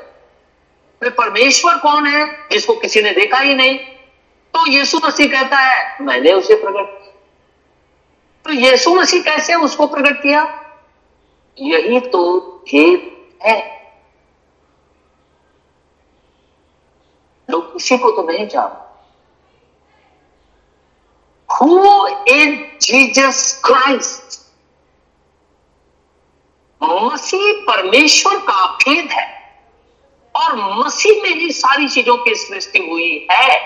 तो 1.01 1.09
परमेश्वर 1.09 1.77
कौन 1.77 2.07
है? 2.07 2.49
जिसको 2.51 2.75
किसी 2.75 3.01
ने 3.01 3.11
देखा 3.11 3.39
ही 3.39 3.53
नहीं। 3.53 3.77
तो 4.53 4.67
यीशु 4.67 4.99
मसीह 5.05 5.27
कहता 5.27 5.57
है, 5.57 5.97
मैंने 6.01 6.32
उसे 6.32 6.55
प्रकट 6.55 7.01
तो 8.46 8.52
यीशु 8.52 8.96
मसीह 8.96 9.24
कैसे 9.24 9.56
उसको 9.56 9.88
प्रकट 9.88 10.22
किया? 10.22 10.58
यही 11.60 12.00
तो 12.00 12.42
भेद 12.42 13.28
है। 13.44 13.82
लोग 17.50 17.74
किसी 17.74 17.98
को 17.98 18.12
तो 18.12 18.24
नहीं 18.24 18.48
जानते 18.48 18.92
Who 21.52 21.80
is 22.10 22.60
Jesus 22.82 23.62
Christ? 23.66 24.39
मसीह 26.84 27.62
परमेश्वर 27.62 28.38
का 28.39 28.76
भेद 28.76 29.12
है। 29.12 29.42
और 30.36 30.56
मसीह 30.56 31.24
में 31.24 31.30
ही 31.30 31.52
सारी 31.52 31.88
चीज़ों 31.88 32.18
की 32.18 32.36
सृष्टि 32.36 32.80
हुई 32.80 33.28
है। 33.32 33.60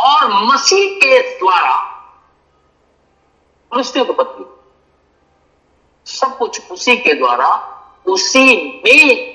और 0.00 0.44
मसीह 0.44 0.96
के 0.96 1.38
द्वारा 1.38 1.93
सृष्टि 3.74 4.00
उत्पत्ति 4.00 4.50
सब 6.10 6.38
कुछ 6.38 6.70
उसी 6.70 6.96
के 6.96 7.12
द्वारा, 7.12 7.74
उसी 8.06 8.82
में 8.86 9.34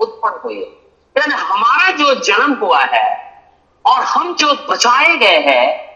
उत्पन्न 0.00 0.40
हुई 0.44 0.54
है। 0.54 0.70
यानी 1.18 1.34
हमारा 1.34 1.90
जो 1.90 2.14
जन्म 2.14 2.52
हुआ 2.52 2.84
है 2.84 3.26
और 3.86 4.00
हम 4.00 4.34
जो 4.34 4.54
बचाए 4.70 5.16
गए 5.16 5.38
हैं, 5.38 5.86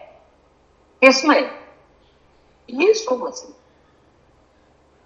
किसमें? 1.01 1.59
यीशु 2.69 3.15
मसीह। 3.15 3.51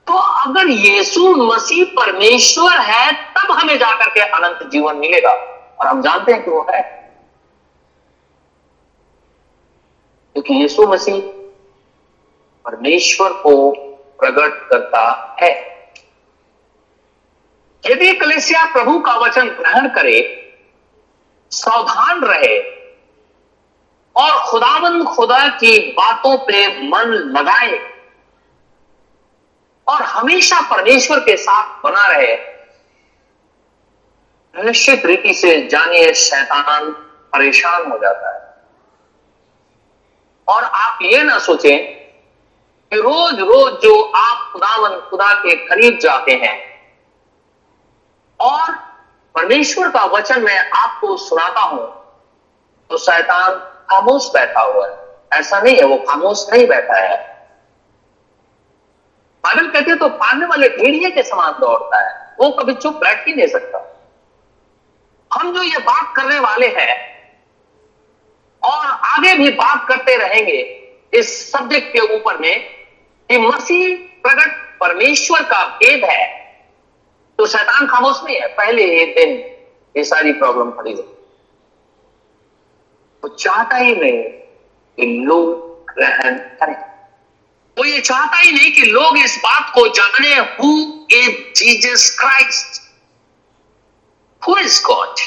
तो 0.08 0.14
अगर 0.14 0.68
यीशु 0.68 1.36
मसीह 1.36 1.86
परमेश्वर 1.86 2.80
है, 2.82 3.14
तब 3.14 3.52
हमें 3.52 3.78
जाकर 3.78 4.10
के 4.10 4.20
अनंत 4.20 4.72
जीवन 4.72 4.96
मिलेगा। 4.98 5.32
और 5.80 5.88
हम 5.88 6.02
जानते 6.02 6.32
हैं 6.32 6.46
कि 6.46 6.52
वो 6.52 6.68
है। 6.74 6.82
क्योंकि 10.34 10.54
यीशु 10.54 10.88
मसीह 10.88 11.35
परमेश्वर 12.66 13.34
को 13.34 13.72
प्रकट 14.20 14.70
करता 14.70 15.38
है। 15.42 15.52
यदि 17.84 18.14
कलेसिया 18.14 18.66
प्रभु 18.66 19.00
का 19.00 19.16
वचन 19.16 19.50
ग्रहण 19.50 19.88
करे, 19.90 20.18
सावधान 21.52 22.24
रहे 22.24 22.58
और 24.16 24.40
खुदाबंद 24.46 25.04
खुदा 25.06 25.48
की 25.48 25.80
बातों 25.92 26.38
पे 26.38 26.68
मन 26.90 27.14
लगाए 27.38 27.78
और 29.88 30.02
हमेशा 30.02 30.62
परमेश्वर 30.70 31.20
के 31.20 31.36
साथ 31.38 31.82
बना 31.84 32.08
रहे, 32.08 32.36
निश्चित 34.54 35.06
रीति 35.06 35.34
से 35.34 35.68
जानिए 35.68 36.14
शैतान 36.14 36.92
परेशान 37.34 37.92
हो 37.92 37.98
जाता 37.98 38.34
है। 38.34 38.44
और 40.48 40.64
आप 40.64 41.00
ये 41.02 41.24
ना 41.24 41.38
सोचें 41.40 42.05
रोज 42.92 43.40
रोज 43.42 43.74
जो 43.84 44.02
आप 44.16 44.52
खुदावन 44.52 45.00
खुदा 45.10 45.34
के 45.36 45.56
करीब 45.68 45.98
जाते 46.02 46.34
हैं। 46.36 46.58
और 48.40 48.72
परमेश्वर 49.36 49.90
का 49.92 50.04
वचन 50.08 50.42
मैं 50.42 50.58
आपको 50.72 51.16
सुनाता 51.20 51.62
हूँ 51.62 51.86
तो 52.90 52.98
शैतान 52.98 53.56
खामोश 53.90 54.30
बैठा 54.34 54.62
हुआ 54.62 54.88
है। 54.88 55.40
ऐसा 55.40 55.60
नहीं 55.60 55.76
है, 55.76 55.84
वो 55.84 55.98
खामोश 56.10 56.46
नहीं 56.54 56.68
बैठा 56.68 57.00
है। 57.00 57.18
बाइबल 59.44 59.68
कहते 59.68 59.90
हैं 59.90 59.98
तो 60.00 60.10
पालने 60.18 60.46
वाले 60.46 60.70
भेड़िए 60.70 61.10
के 61.12 61.24
समान 61.24 61.52
दौड़ता 61.52 62.00
है। 62.00 62.14
वो 62.40 62.50
कभी 62.52 62.74
चुप 62.76 62.94
बैठ 62.96 63.28
ही 63.28 63.34
नहीं 63.34 63.48
सकता। 63.48 63.82
हम 65.32 65.54
जो 65.56 65.64
ये 65.64 65.78
बात 65.82 66.16
करने 66.16 66.40
वाले 66.40 66.68
हैं, 66.70 66.96
और 68.64 68.86
आगे 68.86 69.34
भी 69.34 69.50
बात 69.54 69.86
करते 69.88 70.16
रहेंगे, 70.18 70.62
इस 71.14 71.52
सब्जेक्ट 71.52 71.94
के 71.94 72.00
ऊपर 72.16 72.38
में 72.38 72.75
कि 73.30 73.38
मसीह 73.38 73.96
प्रकट 74.24 74.52
परमेश्वर 74.80 75.44
का 75.44 75.64
भेद 75.78 76.04
है 76.06 76.26
तो 77.40 77.46
शैतान 77.48 77.88
खामोश 77.88 78.22
नहीं 78.24 78.36
है। 78.36 78.48
पहले 78.48 78.84
एक 79.02 79.16
दिन 79.16 79.30
ये 79.96 80.04
सारी 80.04 80.34
प्रॉब्लम 80.34 80.72
खड़ी 80.72 80.92
है 80.92 81.04
वो 83.24 83.30
चाहता 83.30 83.78
ही 83.78 83.96
नहीं 83.96 84.22
कि 84.98 85.06
लोग 85.26 85.94
ग्रहण 85.94 86.38
करें। 86.60 86.76
वो 87.78 87.86
ये 87.86 88.00
चाहता 88.02 88.38
ही 88.38 88.52
नहीं 88.52 88.72
कि 88.72 88.84
लोग 88.92 89.18
इस 89.18 89.38
बात 89.44 89.72
को 89.76 89.88
जाने 89.88 90.36
who 90.36 90.70
is 91.12 91.32
Jesus 91.56 92.18
Christ 92.20 92.82
who 94.42 94.58
is 94.58 94.82
God 94.86 95.20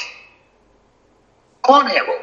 कौन 1.63 1.87
है 1.87 2.01
वो? 2.01 2.15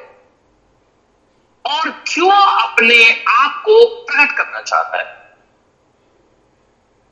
और 1.64 1.90
क्यों 2.08 2.32
अपने 2.62 2.98
आप 3.28 3.62
को 3.64 3.84
प्रकट 4.04 4.36
करना 4.36 4.60
चाहता 4.60 4.98
है? 4.98 5.25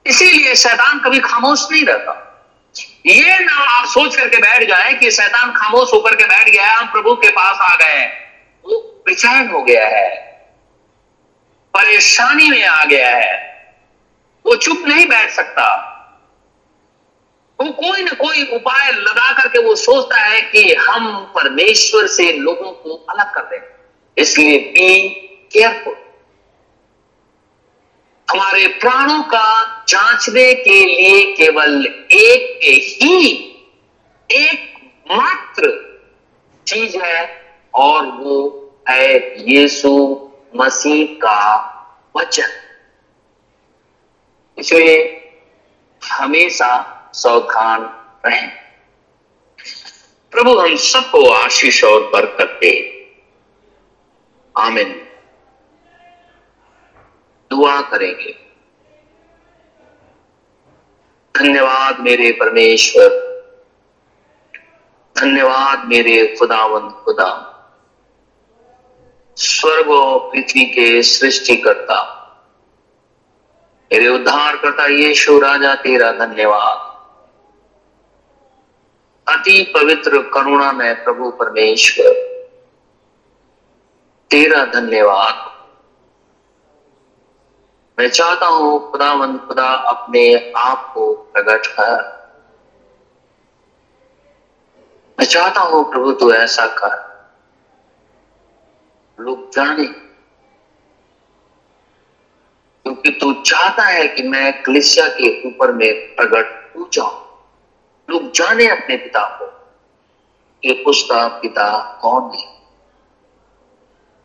इसीलिए 0.06 0.54
शैतान 0.54 0.98
कभी 0.98 1.18
खामोश 1.18 1.66
नहीं 1.72 1.84
रहता। 1.84 2.20
ये 3.06 3.38
ना 3.38 3.52
आप 3.52 3.86
सोच 3.88 4.16
करके 4.16 4.36
बैठ 4.36 4.68
जाए 4.68 4.92
कि 4.92 5.10
शैतान 5.10 5.52
खामोश 5.52 5.92
होकर 5.92 6.14
के 6.14 6.24
बैठ 6.24 6.48
गया 6.48 6.72
हम 6.72 6.86
प्रभु 6.86 7.14
के 7.14 7.30
पास 7.30 7.58
आ 7.60 7.74
गए 7.76 8.04
वो 8.64 8.78
बेचैन 9.06 9.48
हो 9.48 9.62
गया 9.62 9.86
है। 9.88 10.08
परेशानी 11.74 12.50
में 12.50 12.64
आ 12.64 12.84
गया 12.84 13.08
है। 13.08 13.42
वो 14.46 14.56
चुप 14.56 14.84
नहीं 14.86 15.06
बैठ 15.08 15.30
सकता। 15.30 15.66
वो 17.58 17.70
कोई 17.72 18.02
ना 18.02 18.12
कोई 18.12 18.44
उपाय 18.46 18.90
लगा 18.92 19.32
करके 19.32 19.58
वो 19.58 19.74
सोचता 19.74 20.20
है 20.20 20.40
कि 20.42 20.74
हम 20.74 21.32
परमेश्वर 21.34 22.06
से 22.06 22.32
लोगों 22.32 22.72
को 22.72 22.94
अलग 23.10 23.34
कर 23.34 23.42
दें। 23.42 23.58
इसलिए 24.16 24.58
बी 24.58 25.08
केयरफुल 25.52 25.96
हमारे 28.30 28.66
प्राणों 28.66 29.22
का 29.22 29.84
जांचने 29.88 30.54
के 30.54 30.84
लिए 30.84 31.32
केवल 31.32 31.86
एक 32.12 32.60
ही 32.62 33.38
एक 34.30 34.74
मात्र 35.10 35.84
चीज़ 36.66 36.96
है, 36.98 37.44
और 37.74 38.06
वो 38.06 38.60
है 38.88 39.34
यीशु 39.50 39.92
मसीह 40.56 41.14
का 41.14 41.40
वचन। 42.16 42.48
इसलिए 44.58 44.96
हमेशा 46.04 47.00
सावधान 47.14 47.82
रहें। 48.26 48.50
प्रभु, 50.32 50.58
हम 50.58 50.76
सबको 50.76 51.28
आशीष 51.28 51.84
और 51.84 52.00
बरकत 52.00 52.58
दे। 52.60 52.74
आमिन। 54.58 55.03
दुआ 57.54 57.80
करेंगे। 57.80 58.38
धन्यवाद 61.36 62.00
मेरे 62.00 62.32
परमेश्वर। 62.32 63.34
धन्यवाद 65.18 65.88
मेरे 65.88 66.36
खुदावंत 66.38 66.92
खुदा। 67.04 67.50
स्वर्ग 69.36 69.90
और 69.90 70.30
पृथ्वी 70.32 70.66
के 70.66 71.02
सृष्टिकर्ता। 71.02 72.10
मेरे 73.92 74.08
उद्धार 74.08 74.56
करता 74.56 74.86
यीशु, 74.86 75.38
राजा 75.38 75.74
तेरा 75.74 76.12
धन्यवाद। 76.12 76.94
अति 79.28 79.72
पवित्र 79.74 80.22
करुणा 80.22 80.72
में 80.72 81.04
प्रभु 81.04 81.30
परमेश्वर, 81.30 82.12
तेरा 84.30 84.64
धन्यवाद। 84.64 85.53
मैं 87.98 88.08
चाहता 88.10 88.46
हूँ 88.46 88.90
खुदावंत 88.90 89.44
खुदा 89.48 89.68
अपने 89.68 90.52
आप 90.56 90.92
को 90.94 91.12
प्रकट 91.14 91.66
कर। 91.66 92.14
मैं 95.18 95.26
चाहता 95.26 95.60
हूँ 95.60 95.90
प्रभु 95.90 96.12
तू 96.12 96.32
ऐसा 96.32 96.66
कर। 96.66 97.14
लोग 99.18 99.50
जाने। 99.50 99.84
क्योंकि 102.84 103.10
तू 103.10 103.32
चाहता 103.32 103.82
है 103.82 104.08
कि 104.08 104.22
मैं 104.22 104.62
कलिसिया 104.62 105.08
के 105.08 105.48
ऊपर 105.48 105.72
में 105.72 106.16
प्रकट 106.16 106.76
हो 106.76 106.88
जाऊँ। 106.92 107.44
लोग 108.10 108.30
जाने 108.32 108.68
अपने 108.68 108.96
पिता 108.96 109.38
को 109.38 109.46
कि 110.62 110.84
उसका 110.86 111.28
पिता 111.28 111.98
कौन 112.02 112.30
है। 112.34 112.54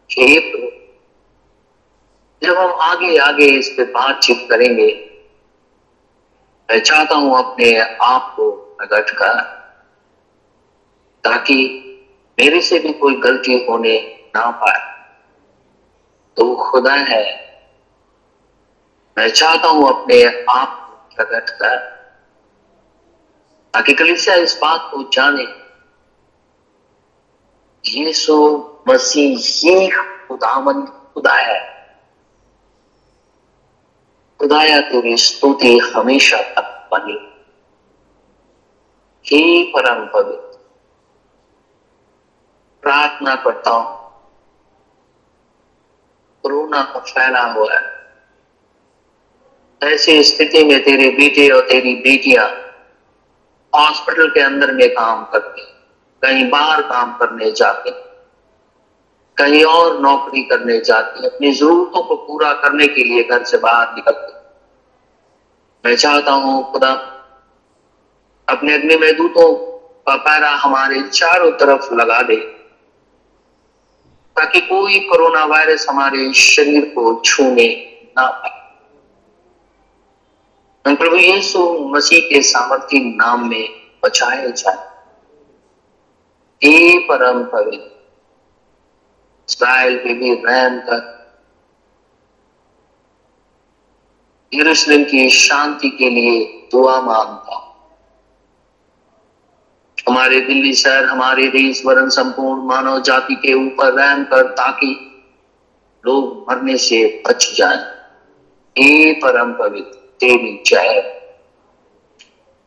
हे 0.09 0.39
प्रभु 0.39 0.78
जब 2.41 2.57
हम 2.57 2.71
आगे 2.81 3.17
आगे 3.17 3.45
इस 3.57 3.69
पे 3.77 3.83
बातचीत 3.93 4.47
करेंगे, 4.49 4.87
मैं 6.69 6.79
चाहता 6.79 7.15
हूँ 7.15 7.37
अपने 7.37 7.77
आप 8.03 8.33
को 8.35 8.49
प्रकट 8.77 9.09
कर, 9.11 9.41
ताकि 11.23 11.57
मेरे 12.37 12.61
से 12.61 12.79
भी 12.79 12.93
कोई 12.93 13.15
गलती 13.21 13.65
होने 13.65 13.95
ना 14.35 14.49
पाए। 14.61 14.87
तो 16.37 16.55
खुदा 16.55 16.93
है, 16.93 17.23
मैं 19.17 19.29
चाहता 19.29 19.67
हूँ 19.67 19.87
अपने 19.89 20.23
आप 20.49 20.77
को 20.79 21.15
प्रकट 21.15 21.49
कर, 21.51 21.77
ताकि 23.73 23.93
कलिसिया 23.93 24.35
इस 24.37 24.57
बात 24.61 24.89
को 24.91 25.03
जाने, 25.13 25.47
यीशु 27.85 28.37
मसीह 28.89 29.37
ही 29.39 29.89
खुदावन 30.27 30.81
खुदा 31.13 31.33
है। 31.33 31.59
खुदाया 34.39 34.79
तेरी 34.81 35.15
स्तुति 35.17 35.77
हमेशा 35.95 36.37
तक 36.53 36.67
बनी 36.91 37.17
हे 39.25 39.41
परम 39.71 40.05
पवित्र, 40.05 40.57
प्रार्थना 42.83 43.35
करता 43.35 43.71
हूँ। 43.71 43.97
कोरोना 46.43 46.81
का 46.83 46.99
फैला 46.99 47.41
हुआ 47.51 47.73
है। 47.73 47.87
ऐसी 49.81 50.23
स्थिति 50.23 50.63
में 50.63 50.83
तेरे 50.83 51.09
बेटे 51.09 51.47
और 51.49 51.67
तेरी 51.69 51.93
बेटियाँ 51.95 52.47
हॉस्पिटल 53.73 54.27
के 54.27 54.39
अंदर 54.39 54.71
में 54.71 54.89
काम 54.89 55.23
करते 55.25 55.61
कहीं 56.23 56.49
बाहर 56.49 56.81
काम 56.81 57.17
करने 57.17 57.51
जाते 57.51 57.91
कहीं 59.37 59.63
और 59.65 59.99
नौकरी 60.01 60.43
करने 60.43 60.79
जाती 60.79 61.25
अपनी 61.25 61.51
जरूरतों 61.51 62.03
को 62.03 62.15
पूरा 62.15 62.53
करने 62.53 62.87
के 62.87 63.03
लिए 63.03 63.23
घर 63.23 63.43
से 63.43 63.57
बाहर 63.57 63.95
निकलते 63.95 64.28
मैं 65.85 65.95
चाहता 65.95 66.31
हूँ, 66.31 66.71
खुदा। 66.71 66.91
अपने 68.49 68.73
अग्नि 68.73 68.97
में 68.97 69.17
दूतों 69.17 69.55
का 70.07 70.15
पैरा 70.15 70.49
हमारे 70.49 71.01
चारों 71.01 71.51
तरफ़ 71.51 71.93
लगा 71.93 72.21
दे। 72.21 72.35
ताकि 74.35 74.61
कोई 74.61 74.99
कोरोना 74.99 75.45
वायरस 75.45 75.85
हमारे 75.89 76.33
शरीर 76.33 76.85
को 76.85 77.21
छूने 77.25 77.97
ना 78.17 78.27
पाए। 78.27 78.59
प्रभु 80.95 81.15
यीशु 81.15 81.79
मसीह 81.79 82.19
के 82.19 82.41
सामर्थ्य 82.41 82.99
नाम 82.99 83.49
में 83.49 83.69
बचाए 84.05 84.51
जाए। 84.51 84.89
परम 87.07 87.43
पवित्र। 87.43 87.99
इसराइल 89.49 89.97
पे 89.97 90.13
भी 90.13 90.33
रहम 90.33 90.79
कर 90.79 91.18
यरूशलेम 94.53 95.03
की 95.03 95.29
शांति 95.29 95.89
के 95.89 96.09
लिए 96.09 96.67
दुआ 96.71 97.01
माँगता 97.01 97.55
हूँ। 97.55 97.69
हमारे 100.09 100.41
दिल्ली 100.41 100.73
शहर, 100.73 101.05
हमारे 101.05 101.47
देश 101.47 101.85
वरण 101.85 102.09
संपूर्ण 102.09 102.61
मानव 102.61 103.01
जाति 103.01 103.35
के 103.35 103.53
ऊपर 103.53 103.93
रहम 103.93 104.23
कर 104.23 104.43
ताकि 104.43 105.05
लोग 106.05 106.45
मरने 106.49 106.77
से 106.77 107.23
बच 107.27 107.53
जाए। 107.55 107.77
हे 108.77 109.13
परम 109.13 109.53
पवित्र, 109.53 110.17
तेरी 110.19 110.63
जय। 110.65 111.01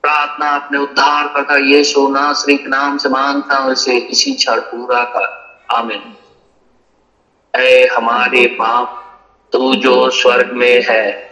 प्रार्थना 0.03 0.49
अपने 0.51 0.78
उद्धार 0.78 1.28
करता 1.28 1.57
ये 1.57 1.85
सोना 1.85 2.33
श्री 2.33 2.57
के 2.57 2.68
नाम 2.68 2.99
से 2.99 3.09
माँगता 3.09 3.57
हूँ, 3.57 3.72
इसे 3.72 3.97
इसी 3.97 4.35
क्षण 4.35 4.61
पूरा 4.61 5.05
कर। 5.05 5.43
आमिन। 5.74 6.03
ऐ 7.55 7.87
हमारे 7.87 8.47
पाप, 8.47 9.05
तू 9.53 9.74
जो 9.74 10.11
स्वर्ग 10.11 10.53
में 10.53 10.83
है 10.89 11.32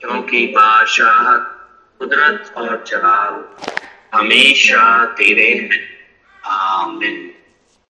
क्योंकि 0.00 0.46
बादशाह 0.46 1.36
कुदरत 1.98 2.54
और 2.56 2.84
जलाल 2.86 3.44
हमेशा 4.14 5.04
तेरे 5.04 5.54
हैं। 5.54 5.98
आमिन। 6.44 7.37